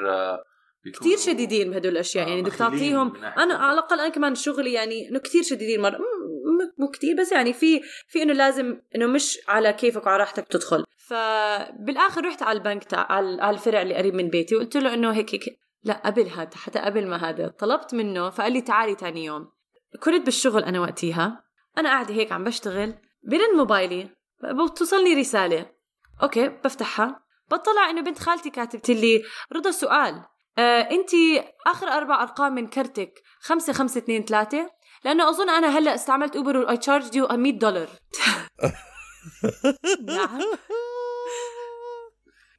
كثير 1.00 1.18
شديدين 1.18 1.70
بهدول 1.70 1.92
الأشياء. 1.92 2.26
آه، 2.26 2.28
يعني 2.28 2.42
بدك 2.42 2.54
تعطيهم. 2.54 3.16
أنا 3.16 3.54
على 3.54 3.72
الأقل 3.72 4.00
أنا 4.00 4.08
كمان 4.08 4.34
شغلي 4.34 4.72
يعني 4.72 5.08
إنه 5.08 5.18
كثير 5.18 5.42
شديدين. 5.42 5.80
مره 5.80 5.98
مو 6.78 6.88
كثير 6.88 7.16
بس 7.16 7.32
يعني 7.32 7.52
في 7.52 7.80
في 8.08 8.22
إنه 8.22 8.32
لازم 8.32 8.80
إنه 8.96 9.06
مش 9.06 9.38
على 9.48 9.72
كيفك 9.72 10.06
وعلى 10.06 10.18
راحتك 10.18 10.48
تدخل. 10.48 10.84
فبالآخر 11.08 12.26
رحت 12.26 12.42
على 12.42 12.58
البنك 12.58 12.84
تاع 12.84 13.06
على 13.12 13.50
الفرع 13.50 13.82
اللي 13.82 13.94
قريب 13.94 14.14
من 14.14 14.28
بيتي 14.28 14.56
وقلت 14.56 14.76
له 14.76 14.94
إنه 14.94 15.12
هيك 15.12 15.34
هيك 15.34 15.58
لا 15.84 16.02
قبل 16.04 16.28
هذا 16.28 16.56
حتى 16.56 16.78
قبل 16.78 17.06
ما 17.06 17.28
هذا. 17.28 17.48
طلبت 17.48 17.94
منه 17.94 18.30
فقال 18.30 18.52
لي 18.52 18.60
تعالي 18.60 18.94
تاني 18.94 19.24
يوم. 19.24 19.48
كنت 20.02 20.24
بالشغل 20.24 20.64
أنا 20.64 20.80
وقتيها 20.80 21.44
أنا 21.78 21.88
قاعدة 21.88 22.14
هيك 22.14 22.32
عم 22.32 22.44
بشتغل 22.44 22.94
برن 23.22 23.56
موبايلي. 23.56 24.08
بتوصلني 24.44 25.14
رسالة. 25.14 25.66
okay 26.22 26.48
بفتحها. 26.48 27.24
بطلع 27.50 27.90
إنه 27.90 28.00
بنت 28.00 28.18
خالتي 28.18 28.50
كاتبت 28.50 28.90
لي 28.90 29.22
رضا 29.52 29.70
سؤال. 29.70 30.22
آه 30.58 30.80
أنت 30.80 31.10
آخر 31.66 31.88
أربع 31.88 32.22
أرقام 32.22 32.54
من 32.54 32.66
كرتك 32.66 33.22
خمسة 33.40 33.72
خمسة 33.72 33.98
اثنين 33.98 34.24
ثلاثة؟ 34.24 34.70
لأنه 35.04 35.28
أظن 35.28 35.50
أنا 35.50 35.78
هلأ 35.78 35.94
استعملت 35.94 36.36
Uber 36.36 36.56
why 36.56 36.76
charge 36.76 37.16
you 37.16 37.26
100 37.26 37.52
دولار. 37.52 37.88
نعم. 40.08 40.40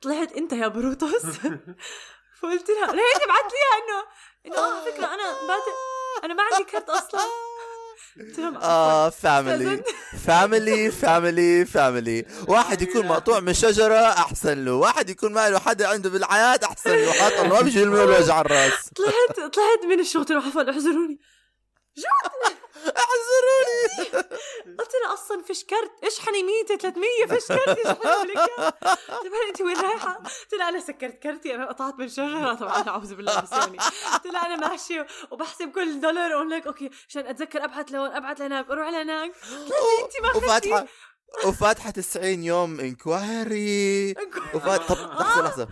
طلعت 0.05 0.31
انت 0.33 0.53
يا 0.53 0.67
بروتوس؟ 0.67 1.21
فقلت 2.41 2.69
لها 2.69 2.91
ليه 2.91 3.13
تبعت 3.23 3.51
لي 3.53 3.65
انه 3.77 4.03
انه 4.45 4.57
آه 4.57 4.73
على 4.81 4.91
فكرة 4.91 5.05
أنا 5.05 5.23
بات 5.47 5.63
أنا 6.23 6.33
ما 6.33 6.43
عندي 6.43 6.71
كرت 6.71 6.89
أصلا. 6.89 7.21
قلت 8.19 8.39
لهم 8.39 8.57
آه 8.57 9.09
family 9.09 9.83
family 10.27 10.91
family 10.91 11.65
family 11.65 12.25
واحد 12.47 12.81
يكون 12.81 13.07
مقطوع 13.07 13.39
من 13.39 13.53
شجرة 13.53 13.95
أحسن 13.95 14.65
له. 14.65 14.73
واحد 14.73 15.09
يكون 15.09 15.33
ما 15.33 15.49
له 15.49 15.59
حدا 15.59 15.87
عنده 15.87 16.09
بالحياة 16.09 16.59
أحسن 16.63 16.95
له. 16.95 17.11
حتى 17.11 17.41
الله 17.41 17.53
ما 17.55 17.61
بيجي 17.61 17.85
من 17.85 17.99
وجع 17.99 18.41
الراس 18.41 18.89
طلعت 18.95 19.53
طلعت 19.53 19.85
من 19.85 19.99
الشغل 19.99 20.23
قلت 20.23 20.31
لهم 20.31 21.17
احذروني 21.97 22.55
احذروني 23.03 24.25
قلت 24.79 24.91
لها 25.03 25.13
أصلا 25.13 25.43
فيش 25.43 25.63
كرت. 25.63 25.91
اشحني 26.03 26.43
100 26.43 26.65
300 26.65 27.03
فيش 27.27 27.47
كرت 27.47 27.79
اشحني 27.79 28.33
لك 28.33 28.49
أنت 29.49 29.61
وين 29.61 29.77
رايحة؟ 29.81 30.13
قلت 30.13 30.53
لها 30.59 30.69
أنا 30.69 30.79
سكرت 30.79 31.23
كرتي. 31.23 31.55
أنا 31.55 31.65
قطعت 31.69 31.99
من 31.99 32.09
شجره 32.09 32.53
طبعا 32.53 32.87
أعوذ 32.87 33.15
بالله 33.15 33.41
بس 33.41 33.51
يعني. 33.51 33.77
قلت 34.13 34.25
لها 34.25 34.45
أنا 34.45 34.67
ماشية 34.69 35.07
وبحسب 35.31 35.71
كل 35.71 35.99
دولار. 36.01 36.33
أقول 36.33 36.49
لك 36.49 36.67
okay 36.67 36.89
عشان 37.09 37.27
أتذكر 37.27 37.63
ابعث 37.63 37.91
لهون 37.91 38.11
ابعث 38.11 38.41
لهناك 38.41 38.69
أروح 38.69 38.87
لهناك. 38.89 39.31
أنت 40.01 40.21
ما 40.23 40.35
وفاتحه 40.35 40.77
خدتي. 40.79 41.47
وفاتحة 41.47 41.89
90 41.89 42.43
يوم 42.43 42.79
inquiry 42.79 44.11
وفات 44.53 44.81
طب 44.81 44.95
لحظه 44.97 45.41
لحظة. 45.41 45.67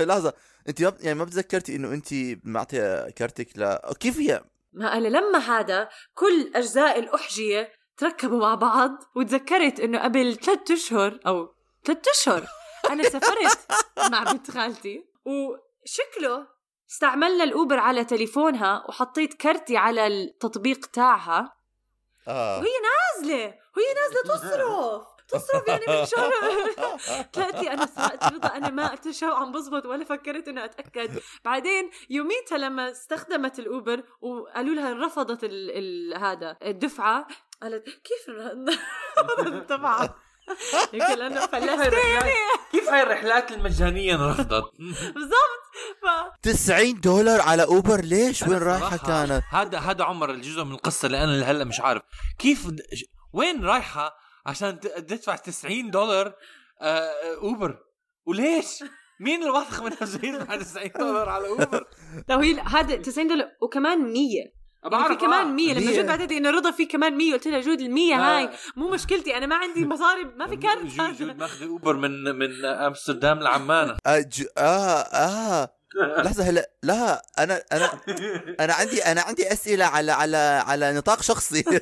لحظة. 0.00 0.32
أنت 0.68 0.82
ما 0.82 0.92
يعني 1.00 1.18
ما 1.18 1.24
بتذكرتي 1.24 1.76
إنه 1.76 1.88
أنت 1.88 2.08
معطية 2.44 3.10
كارتك 3.10 3.48
ل 3.58 3.76
كيف 4.00 4.18
هي 4.18 4.44
ما 4.72 4.96
أنا 4.96 5.08
لما 5.08 5.38
هذا 5.38 5.88
كل 6.14 6.50
أجزاء 6.54 6.98
الأحجية 6.98 7.72
تركبوا 7.96 8.38
مع 8.38 8.54
بعض 8.54 8.90
وتذكرت 9.16 9.80
إنه 9.80 10.02
قبل 10.02 10.36
ثلاثة 10.36 10.74
أشهر 10.74 11.20
أو 11.26 11.54
ثلاثة 11.84 12.10
أشهر 12.10 12.46
أنا 12.90 13.02
سافرت 13.02 13.58
مع 14.10 14.32
بنت 14.32 14.50
خالتي. 14.50 15.04
وشكله 15.24 16.46
استعملنا 16.90 17.44
الأوبر 17.44 17.78
على 17.78 18.04
تليفونها 18.04 18.84
وحطيت 18.88 19.34
كرتي 19.34 19.76
على 19.76 20.06
التطبيق 20.06 20.86
تاعها. 20.86 21.56
آه. 22.28 22.58
وهي 22.58 22.70
نازلة 22.82 23.54
وهي 23.76 23.94
نازلة 23.94 24.36
تصرف 24.36 25.11
تصرف 25.32 25.68
يعني 25.68 25.84
من 25.88 26.06
شهر 26.06 26.32
طلعت 27.32 27.54
لي 27.54 27.72
أنا 27.72 27.86
سرقت 27.86 28.32
رضا 28.32 28.48
أنا 28.48 28.70
ما 28.70 28.90
قلت 28.90 29.10
شو 29.10 29.30
عم 29.30 29.52
بزبط 29.52 29.86
ولا 29.86 30.04
فكرت 30.04 30.48
إنه 30.48 30.64
أتأكد. 30.64 31.20
بعدين 31.44 31.90
يوميتها 32.10 32.58
لما 32.58 32.90
استخدمت 32.90 33.58
الأوبر 33.58 34.02
وقالوا 34.20 34.74
لها 34.74 35.06
رفضت 35.06 35.44
ال 35.44 35.70
ال 35.70 36.18
هذا 36.18 36.56
الدفعة 36.62 37.26
قالت 37.62 37.84
كيف 37.84 38.28
رفضت 39.18 39.46
الدفعة. 39.52 40.14
يمكن 40.92 41.14
لأنه 41.18 41.46
فلستيني 41.46 42.32
كيف 42.72 42.88
هاي 42.88 43.02
الرحلات 43.02 43.52
المجانية 43.52 44.30
رفضت؟ 44.30 44.64
بالضبط. 45.14 45.62
ف 46.02 46.38
90 46.42 47.00
دولار 47.00 47.40
على 47.40 47.64
أوبر 47.64 48.00
ليش؟ 48.00 48.42
وين 48.42 48.52
أنا 48.52 48.64
رايحه 48.64 48.96
كانت؟ 48.96 49.42
هذا 49.50 49.78
هذا 49.78 50.04
عمر 50.04 50.30
الجزء 50.30 50.64
من 50.64 50.72
القصة 50.72 51.06
اللي 51.06 51.24
أنا 51.24 51.50
هلا 51.50 51.64
مش 51.64 51.80
عارف. 51.80 52.02
كيف 52.38 52.66
وين 53.32 53.64
رايحة 53.64 54.16
عشان 54.46 54.80
تدفع 54.80 55.36
90 55.36 55.90
دولار 55.90 56.26
آه، 56.80 56.84
آه، 56.84 57.36
أوبر 57.42 57.78
وليش؟ 58.26 58.84
مين 59.20 59.42
الواثق 59.42 59.82
من 59.82 59.90
نفسه 59.90 60.20
يدفع 60.22 60.56
90 60.56 60.90
دولار 60.98 61.28
على 61.28 61.48
أوبر؟ 61.48 61.84
لو 62.28 62.38
هي 62.38 62.60
هذا 62.60 62.96
90 62.96 63.28
دولار 63.28 63.48
وكمان 63.62 64.12
100 64.12 64.28
يعني 64.92 65.08
في 65.08 65.14
كمان 65.16 65.54
100 65.56 65.72
لما 65.74 65.80
100. 65.90 66.00
جد 66.00 66.06
بعتت 66.06 66.32
إنه 66.32 66.50
رضا 66.50 66.70
في 66.70 66.84
كمان 66.86 67.16
100 67.16 67.32
قلت 67.32 67.46
لها 67.48 67.60
good 67.60 67.80
ال 67.80 67.90
100 67.90 68.14
ما- 68.16 68.38
هاي 68.38 68.50
مو 68.76 68.88
مشكلتي 68.90 69.36
أنا 69.36 69.46
ما 69.46 69.56
عندي 69.56 69.86
مصاري 69.86 70.24
ما 70.24 70.46
في 70.46 70.56
card 70.56 70.84
good 70.86 71.16
good 71.16 71.36
ماخذ 71.36 71.66
اوبر 71.66 71.96
من 71.96 72.10
من 72.38 72.64
أمستردام 72.64 73.38
لعمان. 73.40 73.96
آه 74.58 75.00
آه 75.00 75.74
لحظة 75.94 76.44
هلا 76.44 76.70
لا 76.82 77.22
أنا 77.38 77.62
أنا 77.72 77.90
أنا 78.60 78.74
عندي 78.74 79.04
أنا 79.04 79.20
عندي 79.20 79.52
أسئلة 79.52 79.84
على 79.84 80.12
على 80.12 80.36
على 80.66 80.92
نطاق 80.92 81.22
شخصي. 81.22 81.64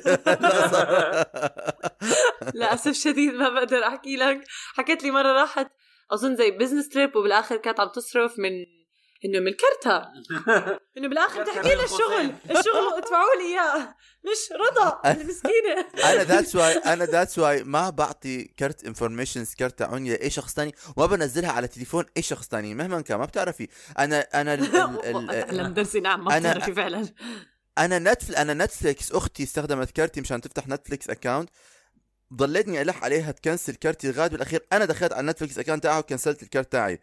للأسف 2.55 2.91
شديد 2.91 3.33
ما 3.33 3.49
بقدر 3.49 3.87
أحكي 3.87 4.15
لك. 4.15 4.43
حكت 4.73 5.03
لي 5.03 5.11
مرة 5.11 5.41
راحت 5.41 5.67
أظن 6.11 6.35
زي 6.35 6.51
business 6.51 6.89
trip 6.89 7.15
وبالآخر 7.15 7.57
كانت 7.57 7.79
عم 7.79 7.87
تصرف 7.87 8.39
من 8.39 8.51
إنه 9.25 9.39
من 9.39 9.51
كرتها 9.53 10.13
إنه 10.97 11.07
بالآخر 11.09 11.45
تحكي 11.45 11.67
لي 11.67 11.83
الشغل. 11.83 12.33
الشغل 12.59 12.93
ادفعوا 12.97 13.35
لي 13.41 13.43
إياه. 13.53 13.95
مش 14.23 14.51
رضا 14.51 15.01
المسكينة. 15.11 15.85
أنا 16.11 16.23
that's 16.23 16.55
why 16.55 16.73
أنا 16.77 17.05
that's 17.05 17.39
why 17.39 17.63
ما 17.63 17.89
بعطي 17.89 18.43
card 18.43 18.83
informations 18.83 19.53
كرت 19.53 19.79
تاعوني 19.79 20.09
لاي 20.09 20.29
شخص 20.29 20.53
تاني 20.53 20.75
وما 20.97 21.05
بنزلها 21.05 21.51
على 21.51 21.67
تليفون 21.67 22.05
أي 22.17 22.21
شخص 22.21 22.47
تاني 22.47 22.75
مهما 22.75 23.01
كان 23.01 23.17
ما 23.19 23.25
بتعرفي. 23.25 23.67
أنا 23.99 24.19
أنا 24.19 24.53
ال 24.53 25.31
ال 25.59 25.73
درسي 25.73 25.99
نعم 25.99 26.25
ما 26.25 26.31
أنا- 26.31 26.35
بتعرفي 26.41 26.73
فعلا. 26.73 27.07
أنا 27.77 27.99
نتفل 27.99 28.35
أنا 28.35 28.53
نتفليكس 28.65 29.11
أختي 29.11 29.43
استخدمت 29.43 29.91
كرتي 29.91 30.21
مشان 30.21 30.41
تفتح 30.41 30.67
نتفليكس 30.67 31.09
account 31.09 31.49
ضليتني 32.33 32.81
ألح 32.81 33.03
عليها 33.03 33.31
ت 33.31 33.37
cancel 33.37 33.75
كرتي 33.75 34.11
لغاية 34.11 34.27
بالأخير. 34.27 34.65
أنا 34.73 34.85
دخلت 34.85 35.13
على 35.13 35.27
نتفليكس 35.27 35.59
account 35.59 35.83
تاعها 35.83 35.99
و 35.99 36.05
cancelت 36.05 36.43
الكرت 36.43 36.71
تاعي. 36.71 36.99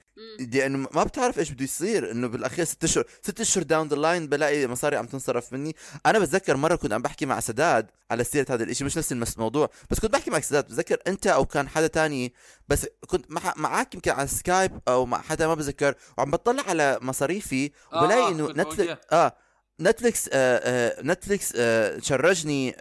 لأنه 0.53 0.89
ما 0.95 1.05
بتعرف 1.05 1.39
إيش 1.39 1.51
بده 1.51 1.65
يصير 1.65 2.11
إنه 2.11 2.29
بالأخير 2.29 2.65
ست 2.65 2.85
أشهر 2.85 3.05
ست 3.23 3.41
أشهر 3.41 3.63
down 3.63 3.89
the 3.89 3.97
line 3.97 4.27
بلاقي 4.27 4.67
مصاري 4.67 4.97
عم 4.97 5.07
تنصرف 5.07 5.53
مني. 5.53 5.77
أنا 6.07 6.19
بتذكر 6.19 6.57
مرة 6.57 6.77
كنت 6.77 6.93
عم 6.93 7.03
بحكي 7.03 7.27
مع 7.27 7.41
سداد 7.41 7.91
على 8.11 8.25
سيرة 8.25 8.47
هذا 8.51 8.65
الإشي 8.65 8.85
مش 8.85 8.97
نفس 8.99 9.13
الموضوع 9.13 9.71
بس 9.91 10.01
كنت 10.01 10.13
بحكي 10.13 10.31
مع 10.31 10.41
سداد. 10.41 10.65
بتذكر 10.65 10.99
أنت 11.07 11.27
أو 11.27 11.47
كان 11.47 11.69
حدا 11.69 11.87
تاني 11.87 12.33
بس 12.69 12.87
كنت 13.07 13.25
مع 13.29 13.55
معك 13.57 13.95
يمكن 13.95 14.11
على 14.11 14.29
سكايب 14.29 14.81
أو 14.89 15.07
مع 15.07 15.23
حدا 15.23 15.47
ما 15.47 15.55
بتذكر 15.55 15.95
وعم 16.19 16.31
بطلع 16.31 16.63
على 16.69 16.99
مصاريفي 17.03 17.71
آه، 17.93 18.05
وبلاقي 18.05 18.23
آه، 18.23 18.31
إنه 18.31 18.47
كنت 18.47 18.57
نتفليكس 18.59 18.81
موجود. 18.81 18.99
آه. 19.13 19.37
نتفليكس 19.81 20.29
آه 20.33 20.61
آه 20.65 21.03
نتفليكس 21.03 21.53
آه 21.57 21.99
charge 22.03 22.57
ني 22.57 22.75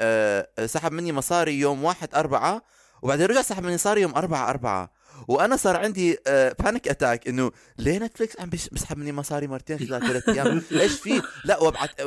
سحب 0.66 0.92
مني 0.92 1.12
مصاري 1.12 1.60
يوم 1.60 1.84
واحد 1.84 2.16
أربعة 2.16 2.62
وبعدين 3.02 3.26
رجع 3.26 3.42
سحب 3.42 3.64
مني 3.64 3.74
مصاري 3.74 4.02
يوم 4.02 4.16
أربعة 4.16 4.50
أربعة. 4.50 4.97
وأنا 5.28 5.56
صار 5.56 5.78
عندي 5.78 6.18
آه 6.28 6.56
panic 6.60 6.88
attack 6.88 7.28
إنه 7.28 7.52
ليه 7.78 8.00
نتفليكس 8.00 8.40
عم 8.40 8.50
بيسحب 8.50 8.98
مني 8.98 9.12
مصاري 9.12 9.48
مرتين 9.48 9.80
خلال 9.80 10.02
ثلاث 10.02 10.30
أيام. 10.30 10.62
إيش 10.72 10.92
في؟ 11.00 11.22
لا 11.46 11.60
وابعت 11.60 12.02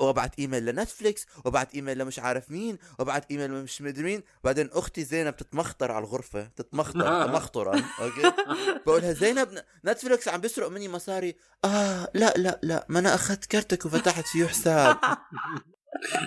وابعت, 0.00 0.38
إيميل 0.38 0.64
لنتفليكس 0.66 1.26
وأبعت 1.44 1.74
إيميل 1.74 1.98
لمش 1.98 2.18
عارف 2.18 2.50
مين 2.50 2.78
وأبعت 2.98 3.30
إيميل 3.30 3.50
لمش 3.50 3.82
مدري 3.82 4.02
مين. 4.04 4.22
بعدين 4.44 4.70
أختي 4.72 5.04
زينب 5.04 5.36
تتمخطر 5.36 5.92
على 5.92 6.04
الغرفة 6.04 6.44
تتمخطر 6.56 7.26
تمخطرا 7.26 7.82
أوكي؟ 8.00 8.32
بقولها 8.86 9.12
زينب 9.12 9.48
نتفليكس 9.84 10.28
عم 10.28 10.40
بيسرق 10.40 10.68
مني 10.68 10.88
مصاري. 10.88 11.36
آه 11.64 12.08
لا 12.14 12.34
لا 12.36 12.60
لا 12.62 12.86
ما 12.88 12.98
أنا 12.98 13.14
أخذت 13.14 13.44
كرتك 13.44 13.86
وفتحت 13.86 14.26
فيه 14.26 14.46
حساب 14.46 14.96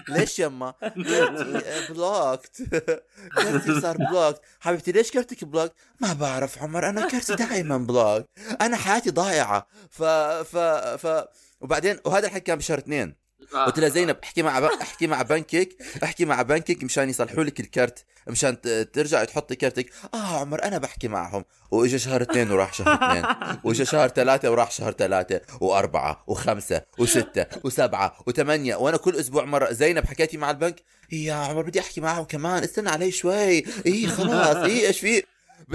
ليش 0.10 0.39
يما؟ 0.39 0.74
آه، 0.84 1.88
blocked 1.89 2.62
كرتي 3.38 3.82
صار 3.82 3.98
blocked 3.98 4.41
حبيبتي 4.60 4.92
ليش 4.92 5.12
كرتك 5.12 5.44
blocked 5.43 5.74
ما 6.00 6.13
بعرف 6.13 6.63
عمر 6.63 6.89
أنا 6.89 7.08
كرتي 7.08 7.36
دائما 7.36 7.78
blocked 7.78 8.26
أنا 8.62 8.78
حياتي 8.78 9.10
ضايعة. 9.12 9.68
ف 9.89 10.04
ف 10.04 10.58
ف 11.06 11.26
وبعدين 11.62 12.00
وهذا 12.06 12.28
الحكي 12.28 12.39
كان 12.39 12.58
بشهر 12.58 12.78
اثنين. 12.78 13.23
آه. 13.53 13.65
قلت 13.65 13.79
لها 13.79 13.89
زينب 13.89 14.17
احكي 14.23 14.41
مع 14.41 14.60
ب... 14.60 14.63
احكي 14.63 15.08
مع 15.08 15.21
بنكك 15.21 15.69
احكي 16.03 16.25
مع 16.25 16.41
بنكك 16.41 16.84
مشان 16.84 17.10
يصلحوا 17.10 17.43
لك 17.43 17.60
الكرت 17.60 18.06
مشان 18.27 18.62
ترجعي 18.93 19.25
تحطي 19.25 19.56
كرتك. 19.56 19.89
آه 20.13 20.39
عمر 20.39 20.63
أنا 20.63 20.77
بحكي 20.77 21.08
معهم. 21.08 21.45
وإجا 21.71 21.97
شهر 21.97 22.21
اثنين 22.21 22.51
وراح 22.51 22.73
شهر 22.73 22.93
اثنين. 22.93 23.58
وإجا 23.63 23.84
شهر 23.84 24.10
ثلاثة 24.10 24.51
وراح 24.51 24.71
شهر 24.71 24.91
ثلاثة. 24.91 25.41
وأربعة 25.62 26.23
وخمسة 26.27 26.82
وستة 26.97 27.45
وسبعة 27.63 28.17
وثمانية. 28.27 28.75
وأنا 28.75 28.97
كل 28.97 29.15
أسبوع 29.15 29.45
مرة 29.45 29.71
زينب 29.71 30.06
حكيتي 30.06 30.38
مع 30.38 30.51
البنك 30.51 30.75
إيه 31.13 31.25
يا 31.25 31.34
عمر 31.34 31.62
بدي 31.62 31.79
أحكي 31.79 32.01
معهم 32.01 32.23
كمان. 32.23 32.63
استنى 32.63 32.89
علي 32.89 33.12
شوي. 33.12 33.63
إيه 33.86 34.08
خلاص. 34.08 34.56
إيه 34.56 34.88
إيش 34.88 34.99
في؟ 34.99 35.23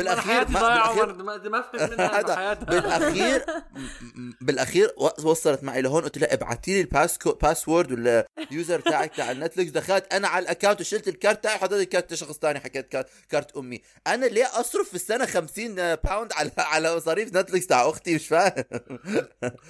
حياتي 0.09 0.53
ما 0.53 0.61
عمر 0.61 1.13
ما 1.13 1.37
ما 1.37 1.63
فهمت 1.63 1.93
منها 1.93 2.55
بالاخير 2.71 3.45
بالأخير 4.41 4.91
وصلت 5.25 5.65
معي 5.65 5.83
لهون 5.83 6.03
قلت 6.03 6.19
لها 6.19 6.35
ابعتي 6.35 6.75
لي 6.75 6.81
الباسكو 6.81 7.33
password 7.33 7.93
ولا 7.93 8.27
ال 8.39 8.47
user 8.47 8.81
تاعك 8.81 9.17
تاع 9.17 9.31
النتفلكس 9.31 9.71
دخلت 9.71 10.15
أنا 10.15 10.29
على 10.29 10.43
ال 10.43 10.47
account 10.47 10.81
وشلت 10.81 11.09
ال 11.09 11.15
card 11.15 11.43
تاعي 11.45 11.57
وحطيت 11.57 11.81
ال 11.81 11.87
card 11.87 12.15
شخص 12.15 12.39
ثاني 12.39 12.61
حكيت 12.61 12.89
card, 12.89 13.09
card 13.29 13.57
أمي. 13.57 13.83
أنا 14.07 14.27
ليه 14.27 14.61
أصرف 14.61 14.89
في 14.89 14.95
السنة 14.95 15.27
50 15.27 15.75
pound 15.75 16.33
على 16.33 16.51
على 16.59 16.97
مصاريف 16.97 17.37
نتفلكس 17.37 17.67
تاع 17.67 17.89
أختي؟ 17.89 18.15
مش 18.15 18.29
فاهم. 18.29 18.65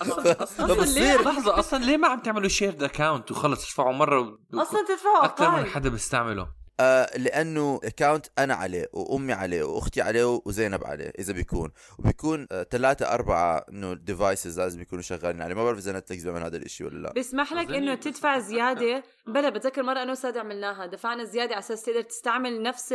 فبصير 0.59 1.23
لحظة 1.23 1.59
أصلا 1.59 1.85
ليه 1.85 1.97
ما 1.97 2.09
عم 2.09 2.21
تعملوا 2.21 2.49
shared 2.49 2.83
account 2.83 3.31
وخلص 3.31 3.65
تدفعوا 3.65 3.93
مرة 3.93 4.21
و... 4.21 4.39
أصلا 4.55 4.85
تدفعوا 4.89 5.25
أكثر 5.25 5.51
من 5.51 5.59
أقل 5.59 5.71
حدا 5.71 5.89
بيستعمله؟ 5.89 6.58
آه 6.81 7.19
لأنه 7.19 7.81
account 7.85 8.27
أنا 8.39 8.55
عليه 8.55 8.89
وأمي 8.93 9.33
عليه 9.33 9.63
وأختي 9.63 10.03
عليه 10.03 10.41
وزينب 10.45 10.85
عليه 10.85 11.13
إذا 11.19 11.33
بيكون. 11.33 11.73
وبيكون 11.99 12.47
آه 12.53 12.63
ثلاثة 12.63 13.15
أربعة 13.15 13.65
إنه 13.73 13.95
devices 13.95 14.61
لازم 14.61 14.81
يكونوا 14.81 15.03
شغالين 15.03 15.43
عليه. 15.43 15.55
ما 15.55 15.65
بعرف 15.65 15.79
إذا 15.79 15.99
نتفلكس 15.99 16.23
بيعمل 16.23 16.43
هذا 16.43 16.57
الشيء 16.57 16.87
ولا 16.87 16.99
لا. 16.99 17.13
بيسمح 17.13 17.53
لك 17.53 17.71
إنه 17.71 17.95
تدفع 17.95 18.39
زيادة؟ 18.39 19.03
بلا 19.27 19.49
بتذكر 19.49 19.83
مرة 19.83 20.03
أنا 20.03 20.13
وسداد 20.13 20.41
عملناها. 20.41 20.87
دفعنا 20.87 21.25
زيادة 21.25 21.55
على 21.55 21.59
أساس 21.59 21.83
تقدر 21.83 22.03
تستعمل 22.03 22.63
نفس 22.63 22.95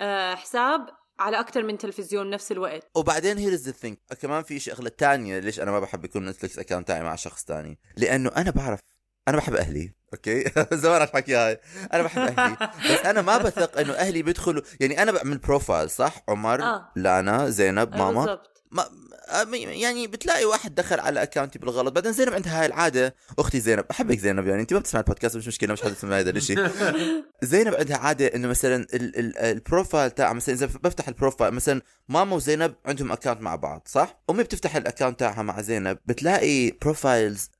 الحساب 0.00 0.86
على 1.18 1.40
أكثر 1.40 1.62
من 1.62 1.78
تلفزيون 1.78 2.30
نفس 2.30 2.52
الوقت. 2.52 2.90
وبعدين 2.94 3.38
here's 3.38 3.66
the 3.66 3.72
thing 3.72 3.98
كمان 4.22 4.42
في 4.42 4.58
شغلة 4.58 4.88
تانية. 4.88 5.38
ليش 5.38 5.60
أنا 5.60 5.70
ما 5.70 5.80
بحب 5.80 6.04
يكون 6.04 6.28
نتفلكس 6.28 6.58
account 6.58 6.88
تاعي 6.88 7.02
مع 7.02 7.14
شخص 7.14 7.44
تاني؟ 7.44 7.78
لأنه 7.96 8.30
أنا 8.36 8.50
بعرف 8.50 8.80
أنا 9.28 9.36
بحب 9.36 9.54
أهلي 9.54 9.92
أوكي؟ 10.14 10.44
زمان 10.76 11.02
احكي 11.02 11.34
هاي 11.36 11.60
أنا 11.92 12.02
بحب 12.02 12.22
أهلي. 12.38 12.56
بس 12.90 13.06
أنا 13.06 13.22
ما 13.22 13.38
بثق 13.38 13.78
إنه 13.78 13.92
أهلي 13.92 14.22
بيدخلوا 14.22 14.62
يعني 14.80 15.02
أنا 15.02 15.12
بعمل 15.12 15.38
profile 15.38 15.90
صح؟ 15.90 16.22
عمر 16.28 16.62
آه. 16.62 16.88
لانا 16.96 17.50
زينب 17.50 17.94
آه، 17.94 17.98
ماما. 17.98 18.38
ما 18.70 18.84
آه، 19.28 19.46
يعني 19.54 20.06
بتلاقي 20.06 20.44
واحد 20.44 20.74
دخل 20.74 21.00
على 21.00 21.22
account 21.22 21.54
ي 21.54 21.58
بالغلط. 21.58 21.92
بعدين 21.92 22.12
زينب 22.12 22.32
عندها 22.32 22.60
هاي 22.60 22.66
العادة 22.66 23.14
أختي 23.38 23.60
زينب 23.60 23.84
بحبك 23.88 24.18
زينب 24.18 24.46
يعني 24.46 24.60
أنت 24.62 24.72
ما 24.72 24.78
بتسمع 24.78 25.00
البودكاست 25.00 25.36
مش 25.36 25.46
مشكلة 25.48 25.72
مش 25.72 25.82
حدا 25.82 25.90
يسمع 25.92 26.18
هذا 26.18 26.30
الشيء 26.30 26.68
زينب 27.42 27.74
عندها 27.74 27.96
عادة 27.96 28.26
إنه 28.26 28.48
مثلا 28.48 28.76
ال- 28.94 29.18
ال- 29.18 29.38
ال 29.38 29.47
profile 29.47 30.10
تاع 30.10 30.32
مثلا 30.32 30.54
إذا 30.54 30.66
بفتح 30.66 31.08
ال 31.08 31.14
profile 31.14 31.54
مثلا 31.54 31.82
ماما 32.08 32.36
وزينب 32.36 32.74
عندهم 32.86 33.12
اكونت 33.12 33.40
مع 33.40 33.56
بعض 33.56 33.82
صح؟ 33.86 34.22
أمي 34.30 34.42
بتفتح 34.42 34.76
الاكونت 34.76 35.20
تاعها 35.20 35.42
مع 35.42 35.60
زينب 35.60 35.98
بتلاقي 36.06 36.70
بروفايلز 36.70 37.50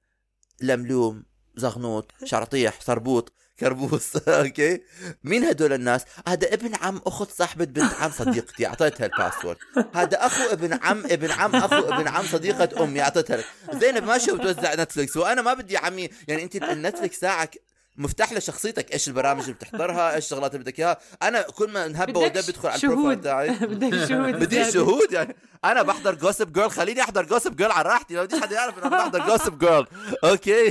لملوم. 0.61 1.25
زغنوط 1.57 2.13
شرطيح 2.25 2.81
صربوط 2.81 3.33
كربوس 3.61 4.17
أوكي؟ 4.29 4.81
مين 5.25 5.45
هدول 5.45 5.73
الناس؟ 5.73 6.03
هذا 6.29 6.55
ابن 6.55 6.75
عم 6.75 7.01
أخت 7.07 7.31
صاحبة 7.31 7.65
بنت 7.65 7.93
عم 8.01 8.11
صديقتي 8.11 8.67
أعطيتها 8.67 9.07
الباسورد 9.07 9.57
هذا 9.95 10.27
أخو 10.27 10.53
ابن 10.53 10.73
عم 10.83 11.05
ابن 11.07 11.31
عم 11.31 11.57
أخو 11.57 11.95
ابن 11.95 12.09
عم 12.09 12.25
صديقة 12.25 12.85
أمي 12.85 13.01
أعطيتها. 13.03 13.45
زينب 13.73 14.05
ماشيه 14.05 14.33
وتوزع 14.33 14.75
نتفلكس 14.75 15.17
وأنا 15.17 15.43
ما 15.43 15.55
بدي 15.55 15.77
عمي 15.77 16.09
يعني 16.29 16.43
أنت 16.43 16.57
النتفلكس 16.57 17.21
تاعك 17.21 17.64
مفتاح 17.97 18.33
لشخصيتك 18.33 18.93
إيش 18.93 19.09
البرامج 19.09 19.41
اللي 19.41 19.53
بتحضرها 19.53 20.15
إيش 20.15 20.25
الشغلات 20.25 20.55
اللي 20.55 20.65
بدك 20.65 20.81
إياها. 20.81 20.99
أنا 21.23 21.43
كل 21.43 21.71
ما 21.71 21.87
بدك 21.87 22.17
ودب 22.17 22.45
بدخل 22.49 22.69
على 22.69 22.81
البروفايل 22.85 23.21
تاعي. 23.21 23.51
بدك 23.75 24.07
شهود 24.09 24.35
بدي. 24.35 24.73
شهود 24.73 25.13
يعني. 25.13 25.37
أنا 25.65 25.83
بحضر 25.83 26.15
Gossip 26.15 26.53
Girl 26.53 26.71
خليني 26.71 27.01
أحضر 27.01 27.25
Gossip 27.25 27.57
Girl 27.57 27.73
على 27.73 27.89
راحتي. 27.89 28.15
ما 28.15 28.25
بديش 28.25 28.41
حدا 28.41 28.57
يعرف 28.57 28.79
إنه 28.79 28.87
أنا 28.87 28.97
بحضر 28.97 29.27
Gossip 29.27 29.59
Girl 29.59 29.87
أوكي. 30.25 30.71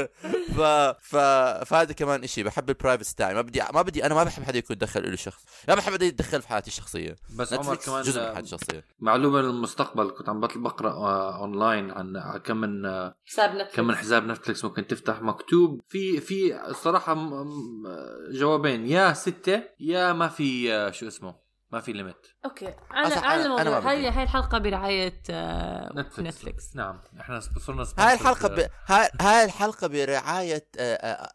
ف 0.56 0.60
ف 1.00 1.16
فهذا 1.66 1.92
كمان 1.92 2.24
إشي. 2.24 2.42
بحب 2.42 2.68
ال 2.70 2.76
privacy 2.76 3.14
تاعي 3.16 3.34
ما 3.34 3.40
بدي 3.40 3.62
ما 3.74 3.82
بدي 3.82 4.06
أنا 4.06 4.14
ما 4.14 4.24
بحب 4.24 4.42
حدا 4.42 4.58
يكون 4.58 4.76
دخل 4.76 5.10
له 5.10 5.16
شخص. 5.16 5.42
ما 5.68 5.74
بحب 5.74 5.92
حدا 5.92 6.06
يتدخل 6.06 6.42
في 6.42 6.48
حياتي 6.48 6.68
الشخصيه 6.68 7.16
بس 7.36 7.52
عمر 7.52 7.74
كمان 7.74 8.02
جزء 8.02 8.20
من 8.20 8.26
آه، 8.26 8.34
حياتي 8.34 8.54
الشخصيه 8.54 8.84
معلومة 9.00 9.40
للمستقبل. 9.40 10.10
كنت 10.10 10.28
عم 10.28 10.40
بطل 10.40 10.60
بقرأ 10.60 10.90
آه، 10.90 11.38
اونلاين 11.38 11.90
عن 11.90 12.16
عن 12.16 12.38
كم 12.38 12.56
من 12.56 12.86
آه، 12.86 13.14
حساب 13.26 13.50
نتفلكس 13.50 13.76
كم 13.76 13.86
من 13.86 13.94
حساب 13.94 14.26
نتفلكس 14.26 14.64
ممكن 14.64 14.86
تفتح. 14.86 15.22
مكتوب 15.22 15.80
في 15.88 16.20
في 16.20 16.54
صراحة 16.72 17.14
م- 17.14 17.46
م- 17.46 18.30
جوابين. 18.30 18.86
يا 18.86 19.12
ستة 19.12 19.62
يا 19.80 20.12
ما 20.12 20.28
في 20.28 20.74
آه، 20.74 20.90
شو 20.90 21.08
اسمه 21.08 21.44
ما 21.72 21.80
في 21.80 21.92
ليميت 21.92 22.26
أوكي. 22.44 22.74
أنا 22.94 23.08
ما 23.08 23.34
الموضوع. 23.44 23.78
هاي 23.78 24.08
هاي 24.08 24.22
الحلقة 24.22 24.58
برعاية 24.58 25.22
آه، 25.30 25.92
نتفلكس, 25.96 26.18
نتفلكس 26.20 26.76
نعم. 26.76 27.00
إحنا 27.20 27.40
صرنا 27.40 27.86
هاي 27.98 28.14
الحلقة 28.14 28.48
ب... 28.48 28.68
هاي 29.20 29.44
الحلقة 29.44 29.86
برعاية 29.86 30.68
آه، 30.78 31.30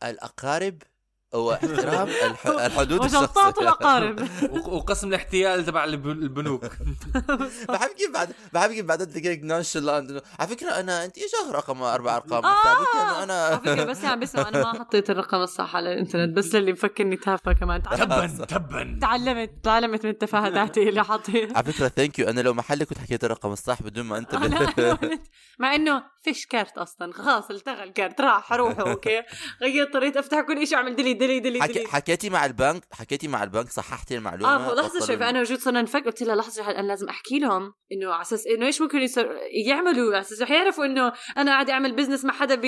واحترام 1.34 2.08
الح... 2.26 2.48
الحدود 2.48 3.00
وجلطات 3.00 3.30
الشخصية. 3.38 3.62
الأقارب. 3.62 4.20
و- 4.54 4.76
وقسم 4.76 5.08
الاحتيال 5.08 5.66
تبع 5.66 5.84
الب- 5.84 6.08
البنوك. 6.08 6.66
بحب 7.70 7.90
كيف 7.98 8.12
بعد 8.14 8.30
بحب 8.54 8.70
كيف 8.72 8.86
بعد 8.86 9.04
دقيقة 9.04 9.40
نونشلاند 9.46 10.22
على 10.40 10.50
فكرة 10.50 10.70
أنا 10.70 11.06
أنت 11.06 11.18
إيش 11.18 11.32
آخر 11.46 11.56
رقم؟ 11.56 11.82
أربع 11.82 12.16
أرقام. 12.16 12.46
آه! 12.46 13.24
أنا 13.24 13.46
على 13.46 13.58
فكرة 13.58 13.84
بس 13.84 14.06
عم 14.06 14.20
بسمع 14.20 14.50
أنا 14.50 14.60
ما 14.62 14.80
حطيت 14.80 15.10
الرقم 15.10 15.38
الصح 15.38 15.76
على 15.76 15.94
الإنترنت 15.94 16.38
بس 16.38 16.56
للي 16.56 16.72
مفكرني 16.72 17.16
تافهه 17.18 17.54
كمان. 17.54 17.84
تبا 17.84 18.28
تبا 18.28 18.98
تعلمت 19.02 19.52
تعلمت 19.64 20.04
من 20.06 20.12
التفاهه 20.12 20.50
تاعتي 20.50 20.90
اللي 20.90 21.04
حطيت. 21.04 21.58
على 21.58 21.74
فكرة 21.74 21.88
ثانك 21.88 22.20
يو 22.20 22.28
أنا 22.30 22.42
لو 22.42 22.54
محلك 22.54 22.88
كنت 22.88 22.98
حكيت 22.98 23.24
الرقم 23.24 23.52
الصح 23.52 23.82
بدون 23.84 24.06
ما 24.06 24.18
أنت 24.18 24.36
أنا- 24.36 25.18
مع 25.60 25.76
إنه 25.76 26.04
فيش 26.24 26.46
كارت 26.46 26.78
أصلا. 26.78 27.14
خلاص 27.14 27.50
التغى 27.52 27.84
الكارت. 27.84 28.22
راح 28.22 28.44
حروحه 28.44 28.82
أوكي. 28.82 29.22
غيرت 29.62 29.94
طريقة 29.94 30.20
أفتح 30.20 30.42
كل 30.42 30.68
شيء 30.68 30.78
أعمل 30.78 30.96
ديلي 30.96 31.14
ديلي 31.20 31.40
ديلي 31.40 31.62
حكي... 31.62 31.74
ديلي 31.74 31.88
حكيتي 31.88 32.30
مع 32.30 32.46
البنك 32.46 32.84
حكيتي 32.92 33.28
مع 33.28 33.44
البنك 33.44 33.70
صححتي 33.70 34.16
المعلومة 34.16 34.56
آه 34.56 34.76
لحظه 34.76 35.06
شوي 35.06 35.30
أنا 35.30 35.42
وجود 35.42 35.60
صرنا 35.60 35.82
نفكر 35.82 36.06
قلت 36.06 36.24
لها 36.24 36.36
لحظة 36.36 36.72
أنا 36.72 36.88
لازم 36.88 37.10
أحكي 37.10 37.40
لهم 37.40 37.74
إنه 37.92 38.14
على 38.14 38.22
أساس 38.22 38.48
إنه 38.48 38.66
إيش 38.66 38.82
ممكن 38.82 38.98
يصير 38.98 39.38
يعملوا؟ 39.68 40.14
على 40.14 40.22
أساس 40.22 40.42
رح 40.42 40.52
يعرفوا 40.52 40.86
إنه 40.86 41.14
أنا 41.38 41.52
قاعدة 41.52 41.74
أعمل 41.74 41.96
بزنس 41.96 42.26
مع 42.26 42.34
حدا 42.34 42.56
ب... 42.56 42.66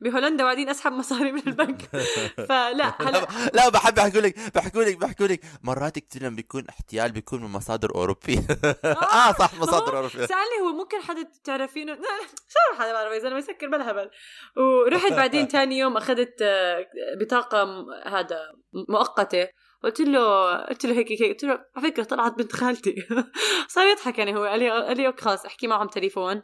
بهولندا 0.00 0.44
وبعدين 0.44 0.68
أسحب 0.68 0.92
مصاري 0.92 1.32
من 1.32 1.42
البنك. 1.46 1.82
فلا 2.48 2.94
هلا 3.02 3.26
لا 3.54 3.68
بحب 3.68 3.94
بحكوا 3.94 4.20
لك 4.20 4.34
بحكوا 4.54 4.82
لك 4.82 4.96
بحكوا 4.96 5.26
لك. 5.26 5.40
مرات 5.62 5.98
كثير 5.98 6.22
لما 6.22 6.36
بيكون 6.36 6.64
احتيال 6.68 7.12
بيكون 7.12 7.42
من 7.42 7.50
مصادر 7.50 7.94
أوروبية. 7.94 8.46
آه 8.84 9.32
صح 9.40 9.54
مصادر 9.54 9.92
هو 9.92 9.96
أوروبية. 9.96 10.26
سألني 10.26 10.60
هو 10.62 10.72
ممكن 10.72 11.00
حدا 11.00 11.28
تعرفينه؟ 11.44 11.92
لا 11.92 12.08
شو 12.48 12.78
حدا 12.78 12.92
بعرف 12.92 13.12
يا 13.12 13.18
زلمه 13.18 13.38
يسكر 13.38 13.68
بلا 13.68 13.90
هبل 13.90 14.10
ورحت 14.56 15.12
بعدين 15.22 15.48
تاني 15.48 15.78
يوم 15.78 15.96
أخذت 15.96 16.42
آه، 16.42 16.86
بطاقة 17.20 17.73
هذا 18.06 18.40
مؤقته. 18.88 19.48
قلت 19.82 20.00
له 20.00 20.54
قلت 20.56 20.86
له 20.86 20.92
هيك 20.98 21.12
هيك. 21.12 21.22
قلت 21.22 21.44
له 21.44 21.64
على 21.76 21.90
فكرة 21.90 22.04
طلعت 22.04 22.38
بنت 22.38 22.52
خالتي. 22.52 22.94
صار 23.74 23.86
يضحك 23.86 24.18
يعني 24.18 24.36
هو. 24.36 24.44
قال 24.44 24.58
لي 24.60 24.70
قال 24.70 24.96
لي 24.96 25.12
خلاص 25.18 25.44
احكي 25.46 25.66
معهم 25.66 25.88
تليفون. 25.88 26.42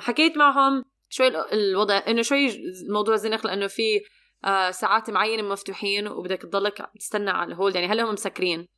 حكيت 0.00 0.36
معهم 0.36 0.84
شوي 1.08 1.28
ال- 1.28 1.52
الوضع 1.52 2.02
إنه 2.08 2.22
شوي 2.22 2.46
الموضوع 2.86 3.16
زنخ 3.16 3.46
لأنه 3.46 3.66
في 3.66 4.00
آه، 4.44 4.70
ساعات 4.70 5.10
معينة 5.10 5.42
مفتوحين 5.42 6.08
وبدك 6.08 6.42
تضلك 6.42 6.86
تستنى 7.00 7.30
على 7.30 7.52
الهولد. 7.52 7.74
يعني 7.74 7.86
هلا 7.88 8.02
هم 8.04 8.12
مسكرين؟ 8.12 8.68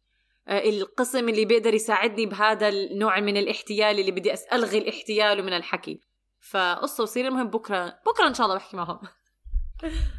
آه، 0.48 0.68
القسم 0.68 1.28
اللي 1.28 1.44
بيقدر 1.44 1.74
يساعدني 1.74 2.26
بهذا 2.26 2.68
النوع 2.68 3.20
من 3.20 3.36
الاحتيال 3.36 4.00
اللي 4.00 4.10
بدي 4.10 4.34
الغي 4.52 4.78
الاحتيال 4.78 5.40
ومن 5.40 5.52
الحكي. 5.52 6.00
فقصة 6.50 7.02
وصير. 7.02 7.28
المهم 7.28 7.48
بكرة 7.50 7.94
بكرة 8.06 8.26
إن 8.28 8.34
شاء 8.34 8.46
الله 8.46 8.56
بحكي 8.58 8.76
معهم. 8.76 8.98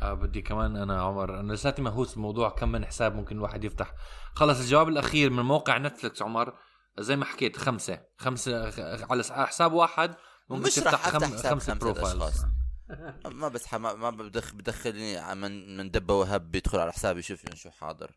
آه 0.02 0.14
بدي 0.14 0.42
كمان 0.42 0.76
أنا 0.76 1.02
عمر 1.02 1.40
أنا 1.40 1.54
لساتني 1.54 1.86
مهووس 1.86 2.16
بموضوع 2.16 2.50
كم 2.50 2.72
من 2.72 2.86
حساب 2.86 3.16
ممكن 3.16 3.36
الواحد 3.36 3.64
يفتح. 3.64 3.94
خلص 4.36 4.60
الجواب 4.60 4.90
الأخير 4.90 5.30
من 5.30 5.44
موقع 5.44 5.78
نتفلكس 5.78 6.22
عمر 6.22 6.54
زي 7.00 7.16
ما 7.16 7.26
حكيت 7.26 7.58
خمسة. 7.58 8.02
خمسة 8.18 8.72
على 9.12 9.24
حساب 9.48 9.74
واحد 9.74 10.16
ممكن 10.50 10.64
مش 10.64 10.76
تفتح 10.76 11.10
خم... 11.10 11.20
حساب 11.20 11.32
خمسة 11.32 11.50
خمسة 11.50 11.74
بروفايلز 11.74 12.16
أشخاص. 12.16 12.46
ما 13.26 13.48
بس 13.48 13.74
ما 13.74 13.94
ما 13.94 14.10
بدخ 14.10 14.54
بدخلني 14.54 15.36
من 15.36 15.78
من 15.78 15.92
دبة 15.92 16.14
وهب 16.14 16.52
بيدخل 16.52 16.80
على 16.80 16.92
حسابي 16.94 17.20
يشوف 17.20 17.44
يعني 17.44 17.56
شو 17.56 17.70
حاضر. 17.70 18.12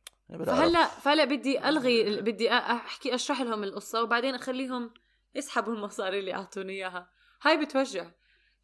فهلأ 0.47 0.87
فهلأ 0.87 1.25
بدي 1.25 1.69
ألغي 1.69 2.21
بدي 2.21 2.49
أ- 2.49 2.53
أحكي 2.53 3.15
أشرح 3.15 3.41
لهم 3.41 3.65
القصة 3.65 4.03
وبعدين 4.03 4.35
أخليهم 4.35 4.91
يسحبوا 5.35 5.75
المصاري 5.75 6.19
اللي 6.21 6.35
أعطوني 6.35 6.73
إياها. 6.73 7.09
هاي 7.43 7.65
بتوجع. 7.65 8.11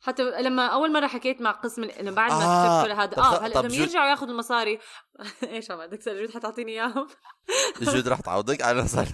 حتى 0.00 0.22
لما 0.22 0.66
أول 0.66 0.92
مرة 0.92 1.06
حكيت 1.06 1.40
مع 1.40 1.50
قسم 1.50 1.84
إنه 1.84 2.10
بعد 2.10 2.30
ما 2.32 2.44
آه، 2.44 2.82
كتبت 2.82 2.92
كل 2.92 3.00
هذا 3.00 3.18
آه 3.18 3.38
هلا 3.46 3.52
لما 3.58 3.62
جود- 3.68 3.72
يرجعوا 3.80 4.10
ياخذوا 4.10 4.30
المصاري 4.32 4.78
إيش 5.42 5.70
عم 5.70 5.86
بدك 5.86 6.08
جود 6.08 6.30
حتعطيني 6.34 6.72
إياهم. 6.72 7.06
جود 7.92 8.08
راح 8.08 8.20
تعوضك؟ 8.20 8.62
على 8.62 8.86
صار 8.88 9.06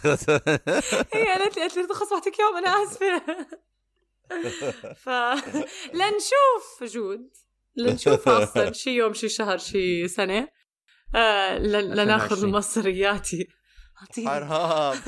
هي 1.15 1.29
قالت 1.29 1.57
لي 1.57 1.63
قالت 1.63 1.77
لي 1.77 1.83
رخص 1.91 2.13
بعطيك 2.13 2.41
اياهم 2.41 2.57
أنا 2.57 2.83
آسفة. 2.85 3.23
ف 5.05 5.09
لنشوف 5.95 6.83
جود. 6.95 7.31
لنشوف 7.77 8.29
أصلا 8.29 8.73
شي 8.73 8.91
يوم 8.91 9.13
شي 9.15 9.29
شهر 9.29 9.59
شي 9.59 10.09
سنة. 10.09 10.49
آه 11.15 11.59
لن- 11.59 11.95
لناخذ 11.95 12.25
2020. 12.33 12.53
مصرياتي. 12.53 13.49
أعطيني. 14.03 14.29
حرام. 14.29 14.99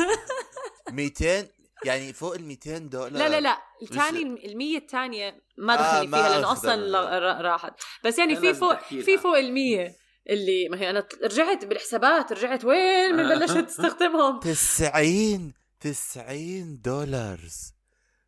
200 0.90 1.48
يعني 1.86 2.12
فوق 2.12 2.34
ال 2.34 2.44
200 2.44 2.78
دولار. 2.78 3.12
لا 3.12 3.28
لا 3.28 3.40
لا. 3.40 3.58
الثاني 3.82 4.22
المية 4.46 4.78
الثانية 4.78 5.42
ما 5.58 5.74
آه، 5.74 5.76
دخلني 5.76 6.06
ما 6.06 6.18
فيها 6.18 6.28
لأنه 6.28 6.44
أخذ 6.46 6.52
أصلا 6.58 6.74
ال- 6.74 6.92
لا- 6.92 7.18
را- 7.18 7.40
راحت. 7.40 7.72
بس 8.04 8.18
يعني 8.18 8.36
في 8.36 8.54
فوق 8.54 8.80
في. 8.82 9.16
فوق 9.18 9.38
المية 9.38 9.96
اللي 10.30 10.68
ما 10.68 10.80
هي 10.80 10.90
أنا 10.90 11.06
رجعت 11.24 11.64
بالحسابات 11.64 12.32
رجعت 12.32 12.64
وين؟ 12.64 13.16
من 13.16 13.28
بلشت 13.28 13.56
استخدمهم 13.56 14.40
90 14.40 15.52
90 15.80 16.80
دولار 16.84 17.40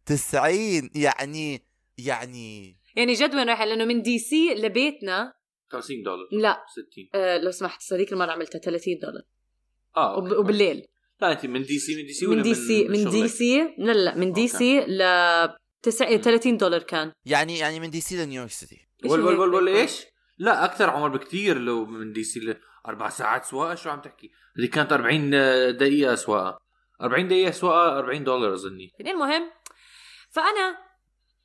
90 0.06 0.90
يعني 0.94 1.62
يعني 1.98 2.76
يعني 2.96 3.12
جد 3.12 3.34
وين 3.34 3.48
رايحة 3.48 3.64
لأنه 3.64 3.84
من 3.84 4.02
دي 4.02 4.18
سي 4.18 4.54
لبيتنا 4.54 5.32
50 5.68 6.02
دولار. 6.02 6.28
لا. 6.32 6.64
60 6.68 7.08
آه 7.14 7.38
لو 7.38 7.50
سمحت 7.50 7.82
صديق 7.82 8.12
المرة 8.12 8.32
عملتها 8.32 8.58
30 8.58 8.98
دولار. 9.02 9.22
آه 9.96 10.14
أوكي. 10.14 10.34
وبالليل. 10.34 10.86
لا 11.20 11.32
أنت 11.32 11.46
من 11.46 11.62
دي 11.62 11.78
سي 11.78 11.96
من 11.96 12.06
دي 12.06 12.12
سي 12.12 12.26
من 12.26 12.42
دي 12.42 12.54
سي 12.54 12.88
من 12.88 12.92
دي 13.10 13.18
شغلك؟ 13.18 13.26
سي 13.30 13.74
لا 13.78 13.92
لا 13.92 14.14
من 14.16 14.32
دي. 14.32 14.48
سي 14.48 14.80
ل 14.80 15.02
تسع- 15.82 16.16
30 16.16 16.56
دولار 16.56 16.82
كان 16.82 17.12
يعني 17.24 17.58
يعني 17.58 17.80
من 17.80 17.90
دي 17.90 18.00
سي 18.00 18.16
لنيويورك 18.24 18.50
سيتي 18.50 18.88
هيك 19.04 19.12
وال 19.12 19.20
وال 19.24 19.50
بيكون؟ 19.50 19.68
إيش؟ 19.68 20.04
لا 20.38 20.64
أكثر 20.64 20.90
عمر 20.90 21.08
بكثير 21.08 21.58
لو 21.58 21.86
من 21.86 22.12
دي 22.12 22.24
سي 22.24 22.40
لاربع 22.84 23.08
ساعات 23.08 23.44
سواقة 23.44 23.74
شو 23.74 23.90
عم 23.90 24.00
تحكي؟ 24.00 24.30
هذه 24.58 24.66
كانت 24.66 24.92
40 24.92 25.30
دقيقة 25.76 26.14
سواقة 26.14 26.58
40 27.02 27.28
دقيقة 27.28 27.50
سواقة 27.50 27.98
40 27.98 28.24
دولار 28.24 28.54
أظني 28.54 28.90
يعني 28.98 29.10
المهم 29.10 29.50
فأنا 30.30 30.78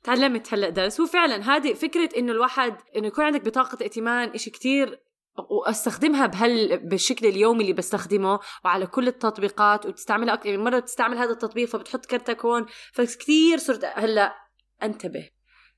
تعلمت 0.02 0.54
هلأ 0.54 0.68
درس 0.68 1.00
هو 1.00 1.06
فعلا 1.06 1.56
هذه 1.56 1.74
فكرة 1.74 2.08
إنه 2.16 2.32
الواحد 2.32 2.76
إنه 2.96 3.06
يكون 3.06 3.24
عندك 3.24 3.40
بطاقة 3.44 3.78
ائتمان 3.82 4.28
إشي 4.28 4.50
كتير 4.50 4.98
وأستخدمها 5.36 6.26
بهال 6.26 6.78
بالشكل 6.88 7.26
اليومي 7.26 7.60
اللي 7.62 7.72
بستخدمه 7.72 8.38
وعلى 8.64 8.86
كل 8.86 9.08
التطبيقات 9.08 9.86
وتستعملها 9.86 10.34
أكثر 10.34 10.46
يعني 10.48 10.62
مرة 10.62 10.78
بتستعمل 10.78 11.18
هذا 11.18 11.30
التطبيق 11.30 11.68
فبتحط 11.68 12.06
كرتك 12.06 12.44
هون 12.44 12.66
فكثير 12.92 13.58
صرت 13.58 13.84
هلأ 13.84 14.34
أنتبه 14.82 15.28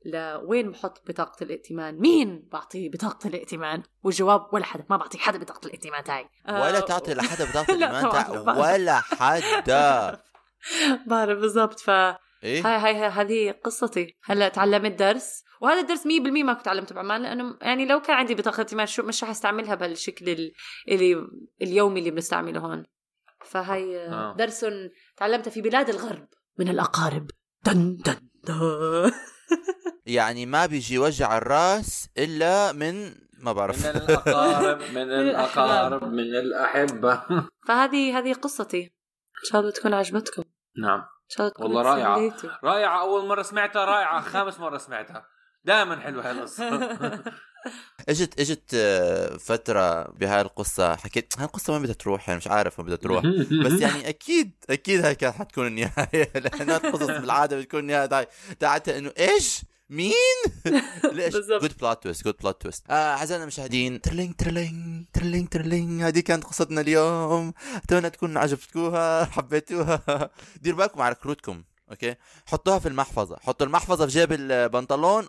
لوين 0.05 0.71
بحط 0.71 1.03
بطاقة 1.09 1.45
الائتمان؟ 1.45 1.99
مين 1.99 2.49
بعطيه 2.53 2.91
بطاقة 2.91 3.29
الائتمان؟ 3.29 3.83
والجواب 4.03 4.47
ولا 4.53 4.65
حدا 4.65 4.85
ما 4.91 4.97
بعطي 4.97 5.19
حدا 5.19 5.39
بطاقة 5.39 5.67
الائتمان 5.67 6.05
تاعي. 6.05 6.29
ولا 6.49 6.77
آه، 6.77 6.81
تعطي 6.81 7.15
لحدا 7.15 7.45
بطاقة 7.51 7.75
لا 7.75 7.91
الإيمان 7.91 8.11
طبعاً، 8.11 8.23
تاع 8.23 8.43
بعرف. 8.43 8.59
ولا 8.59 9.01
حدا. 9.01 10.21
بعرف 11.11 11.39
بالضبط 11.39 11.81
ف 11.81 11.91
إيه؟ 12.45 12.67
هاي 12.67 12.79
هاي 12.81 12.95
هاي- 13.03 13.09
هذه 13.09 13.51
قصتي. 13.65 14.17
هلا 14.25 14.49
تعلمت 14.49 14.93
درس 14.99 15.43
وهذا 15.61 15.81
الدرس 15.81 16.07
100% 16.07 16.45
ما 16.45 16.53
كنت 16.53 16.65
تعلمته 16.65 16.95
بعمان 16.95 17.23
لأنه 17.23 17.57
يعني 17.63 17.87
لو 17.87 18.01
كان 18.01 18.17
عندي 18.17 18.35
بطاقة 18.35 18.61
ائتمان 18.61 18.87
شو 18.87 19.03
مش 19.03 19.25
رح 19.25 19.31
أستعملها 19.31 19.75
بهالشكل 19.75 20.29
ال- 20.29 20.53
اللي 20.89 21.27
اليومي 21.63 21.99
اللي 22.01 22.11
بنستعمله 22.11 22.61
هون. 22.61 22.85
فهي 23.45 24.07
آه. 24.09 24.13
آه. 24.33 24.37
درس 24.37 24.67
تعلمته 25.17 25.51
في 25.51 25.61
بلاد 25.61 25.89
الغرب 25.89 26.29
من 26.59 26.69
الأقارب. 26.69 27.27
دن 27.67 27.97
دن 27.97 28.17
دن. 28.45 29.11
يعني 30.07 30.47
ما 30.47 30.67
بيجي 30.67 30.99
وجع 30.99 31.39
الرأس 31.39 32.09
إلا 32.19 32.73
من 32.73 33.15
ما 33.43 33.53
بعرف. 33.53 33.87
من 33.87 33.91
الاقارب 34.03 34.79
من 34.97 35.03
الأقارب 35.13 36.05
من 36.05 36.21
الأحبة. 36.21 37.23
فهذه 37.69 38.19
هذه 38.19 38.33
قصتي. 38.33 38.83
إن 38.83 39.45
شاء 39.51 39.61
الله 39.61 39.73
تكون 39.73 39.95
عجبتكم. 39.95 40.43
نعم. 40.83 41.03
شاء 41.37 41.47
الله 41.47 41.51
تكون 41.51 41.67
والله 41.67 41.83
رائعة. 41.95 42.17
تسليتوا. 42.29 42.51
رائعة 42.65 43.01
أول 43.01 43.27
مرة 43.27 43.43
سمعتها 43.43 43.85
رائعة. 43.85 44.21
خامس 44.21 44.61
مرة 44.61 44.79
سمعتها. 44.79 45.27
دائما 45.65 46.01
حلوة 46.01 46.31
هالقصه 46.31 46.69
إجت 48.09 48.41
إجت 48.41 48.71
آه، 48.75 49.37
فترة 49.37 50.03
بهاي 50.03 50.41
القصة 50.41 50.97
حكيت 50.97 51.35
هاي 51.39 51.45
القصة 51.45 51.73
وين 51.73 51.83
بدها 51.83 51.95
تروح؟ 51.95 52.29
يعني 52.29 52.39
مش 52.39 52.47
عارف 52.49 52.79
وين 52.79 52.87
بدها 52.87 52.97
تروح. 52.99 53.23
بس 53.65 53.81
يعني 53.81 54.09
أكيد 54.09 54.51
أكيد 54.71 55.05
هاي 55.05 55.15
كانت 55.15 55.35
حتكون 55.35 55.67
النهاية. 55.67 56.31
لأن 56.45 56.71
القصص 56.71 57.07
بالعادة 57.07 57.57
بتكون 57.61 57.81
النهاية. 57.81 58.07
تاع- 58.07 58.27
تاعتها 58.61 58.99
إنه 58.99 59.13
إيش؟ 59.19 59.63
مين؟ 59.91 60.13
ليش؟ 61.13 61.35
good 61.37 61.79
plot 61.81 62.03
twist 62.03 62.25
good 62.25 62.37
plot 62.43 62.63
twist 62.63 62.91
أعزائنا 62.91 63.43
المشاهدين 63.43 64.01
ترلينج 64.01 64.35
ترلينج 64.35 65.05
ترلينج 65.13 65.49
ترلينج. 65.49 66.03
هذه 66.03 66.21
كانت 66.21 66.45
قصتنا 66.45 66.81
اليوم. 66.81 67.53
أتمنى 67.77 68.11
تكون 68.11 68.37
عجبتكوها 68.37 69.25
حبيتوها. 69.25 70.31
دير 70.63 70.75
بالكم 70.75 71.03
على 71.03 71.15
كروتكم. 71.15 71.63
أوكي؟ 71.91 72.15
حطوها 72.47 72.79
في 72.79 72.89
المحفظة. 72.89 73.37
حطوا 73.43 73.67
المحفظة 73.67 74.07
في 74.07 74.13
جيب 74.13 74.33
البنطلون 74.33 75.29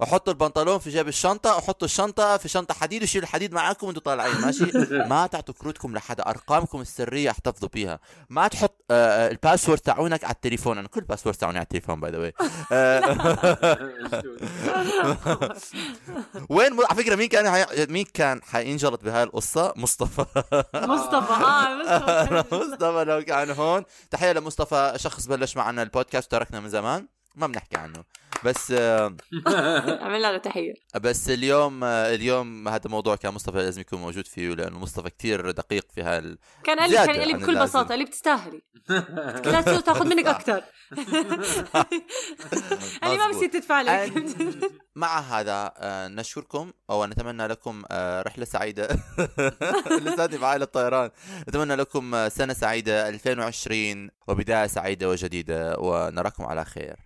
وحطوا 0.00 0.32
البنطلون 0.32 0.78
في 0.78 0.90
جيب 0.90 1.08
الشنطة 1.08 1.56
وحطوا 1.56 1.84
الشنطة 1.86 2.36
في 2.36 2.48
شنطة 2.48 2.74
حديد 2.74 3.02
وشيلوا 3.02 3.28
الحديد 3.28 3.54
معاكم 3.54 3.86
وأنتم 3.86 4.00
طالعين. 4.00 4.40
ماشي؟ 4.40 4.64
ما 5.10 5.26
تعطوا 5.26 5.54
كروتكم 5.54 5.94
لحدا 5.94 6.26
أرقامكم 6.26 6.80
السرية 6.80 7.30
احتفظوا 7.30 7.68
بيها. 7.72 7.98
ما 8.28 8.48
تحط 8.48 8.84
آه، 8.90 8.94
آه، 9.26 9.30
ال 9.30 9.35
password 9.35 9.78
تاعونك 9.78 10.24
على 10.24 10.34
التليفون. 10.34 10.78
أنا 10.78 10.88
كل 10.88 11.00
ال 11.00 11.04
password 11.04 11.36
تاعوني 11.36 11.58
على 11.58 11.64
التليفون 11.64 12.00
by 12.00 12.10
the 12.10 12.18
way 12.18 12.32
وين 16.50 16.72
على 16.90 17.02
فكرة 17.02 17.16
مين 17.16 17.28
كان 17.28 17.50
حي... 17.50 17.86
مين 17.86 18.04
كان 18.14 18.42
حينجلط 18.42 19.04
بهاي 19.04 19.22
القصة؟ 19.22 19.72
مصطفى. 19.76 20.24
مصطفى 20.74 21.32
آه 21.32 21.74
مصطفى. 21.74 22.44
مصطفى 22.56 23.04
لو 23.04 23.22
كان 23.24 23.50
هون. 23.50 23.84
تحية 24.10 24.32
لمصطفى. 24.32 24.92
شخص 24.96 25.26
بلش 25.26 25.56
معنا 25.56 25.83
البودكاست 25.84 26.34
وتركنا 26.34 26.60
من 26.60 26.68
زمان. 26.68 27.08
ما 27.34 27.46
بنحكي 27.46 27.76
عنه. 27.76 28.04
بس 28.44 28.70
آه، 28.70 29.16
عملنا 30.04 30.32
له 30.32 30.38
تحية. 30.38 30.74
بس 31.00 31.30
اليوم 31.30 31.84
آه، 31.84 32.14
اليوم 32.14 32.68
هذا 32.68 32.86
الموضوع 32.86 33.16
كان 33.16 33.34
مصطفى 33.34 33.56
لازم 33.56 33.80
يكون 33.80 34.00
موجود 34.00 34.26
فيه 34.26 34.54
لأنه 34.54 34.78
مصطفى 34.78 35.10
كتير 35.10 35.50
دقيق 35.50 35.86
في 35.94 36.02
هال 36.02 36.38
كان 36.64 36.78
قال 36.78 36.90
لي 36.90 36.96
كان 36.96 37.16
قال 37.16 37.28
لي 37.28 37.34
بكل. 37.34 37.58
بساطة 37.62 37.94
اللي 37.94 38.04
بتستاهلي. 38.04 38.62
لا 38.88 39.60
تاخذ 39.80 40.06
منك 40.06 40.26
أكثر 40.26 40.64
قال 43.02 43.10
لي 43.12 43.18
ما. 43.18 43.30
بصير 43.30 43.48
تدفع 43.48 43.80
لك 43.80 44.12
مع 44.96 45.18
هذا 45.20 45.72
آه، 45.76 46.08
نشكركم 46.08 46.72
ونتمنى 46.88 47.46
لكم 47.46 47.82
آه، 47.90 48.22
رحلة 48.22 48.44
سعيدة. 48.44 48.88
لساتني 50.04 50.38
بعائلة 50.38 50.64
الطيران 50.64 51.10
نتمنى 51.48 51.74
لكم 51.74 52.28
سنة 52.28 52.52
سعيدة 52.52 53.08
2020 53.08 54.10
وبداية 54.28 54.66
سعيدة 54.66 55.08
وجديدة 55.08 55.76
ونراكم 55.78 56.44
على 56.44 56.64
خير. 56.64 57.04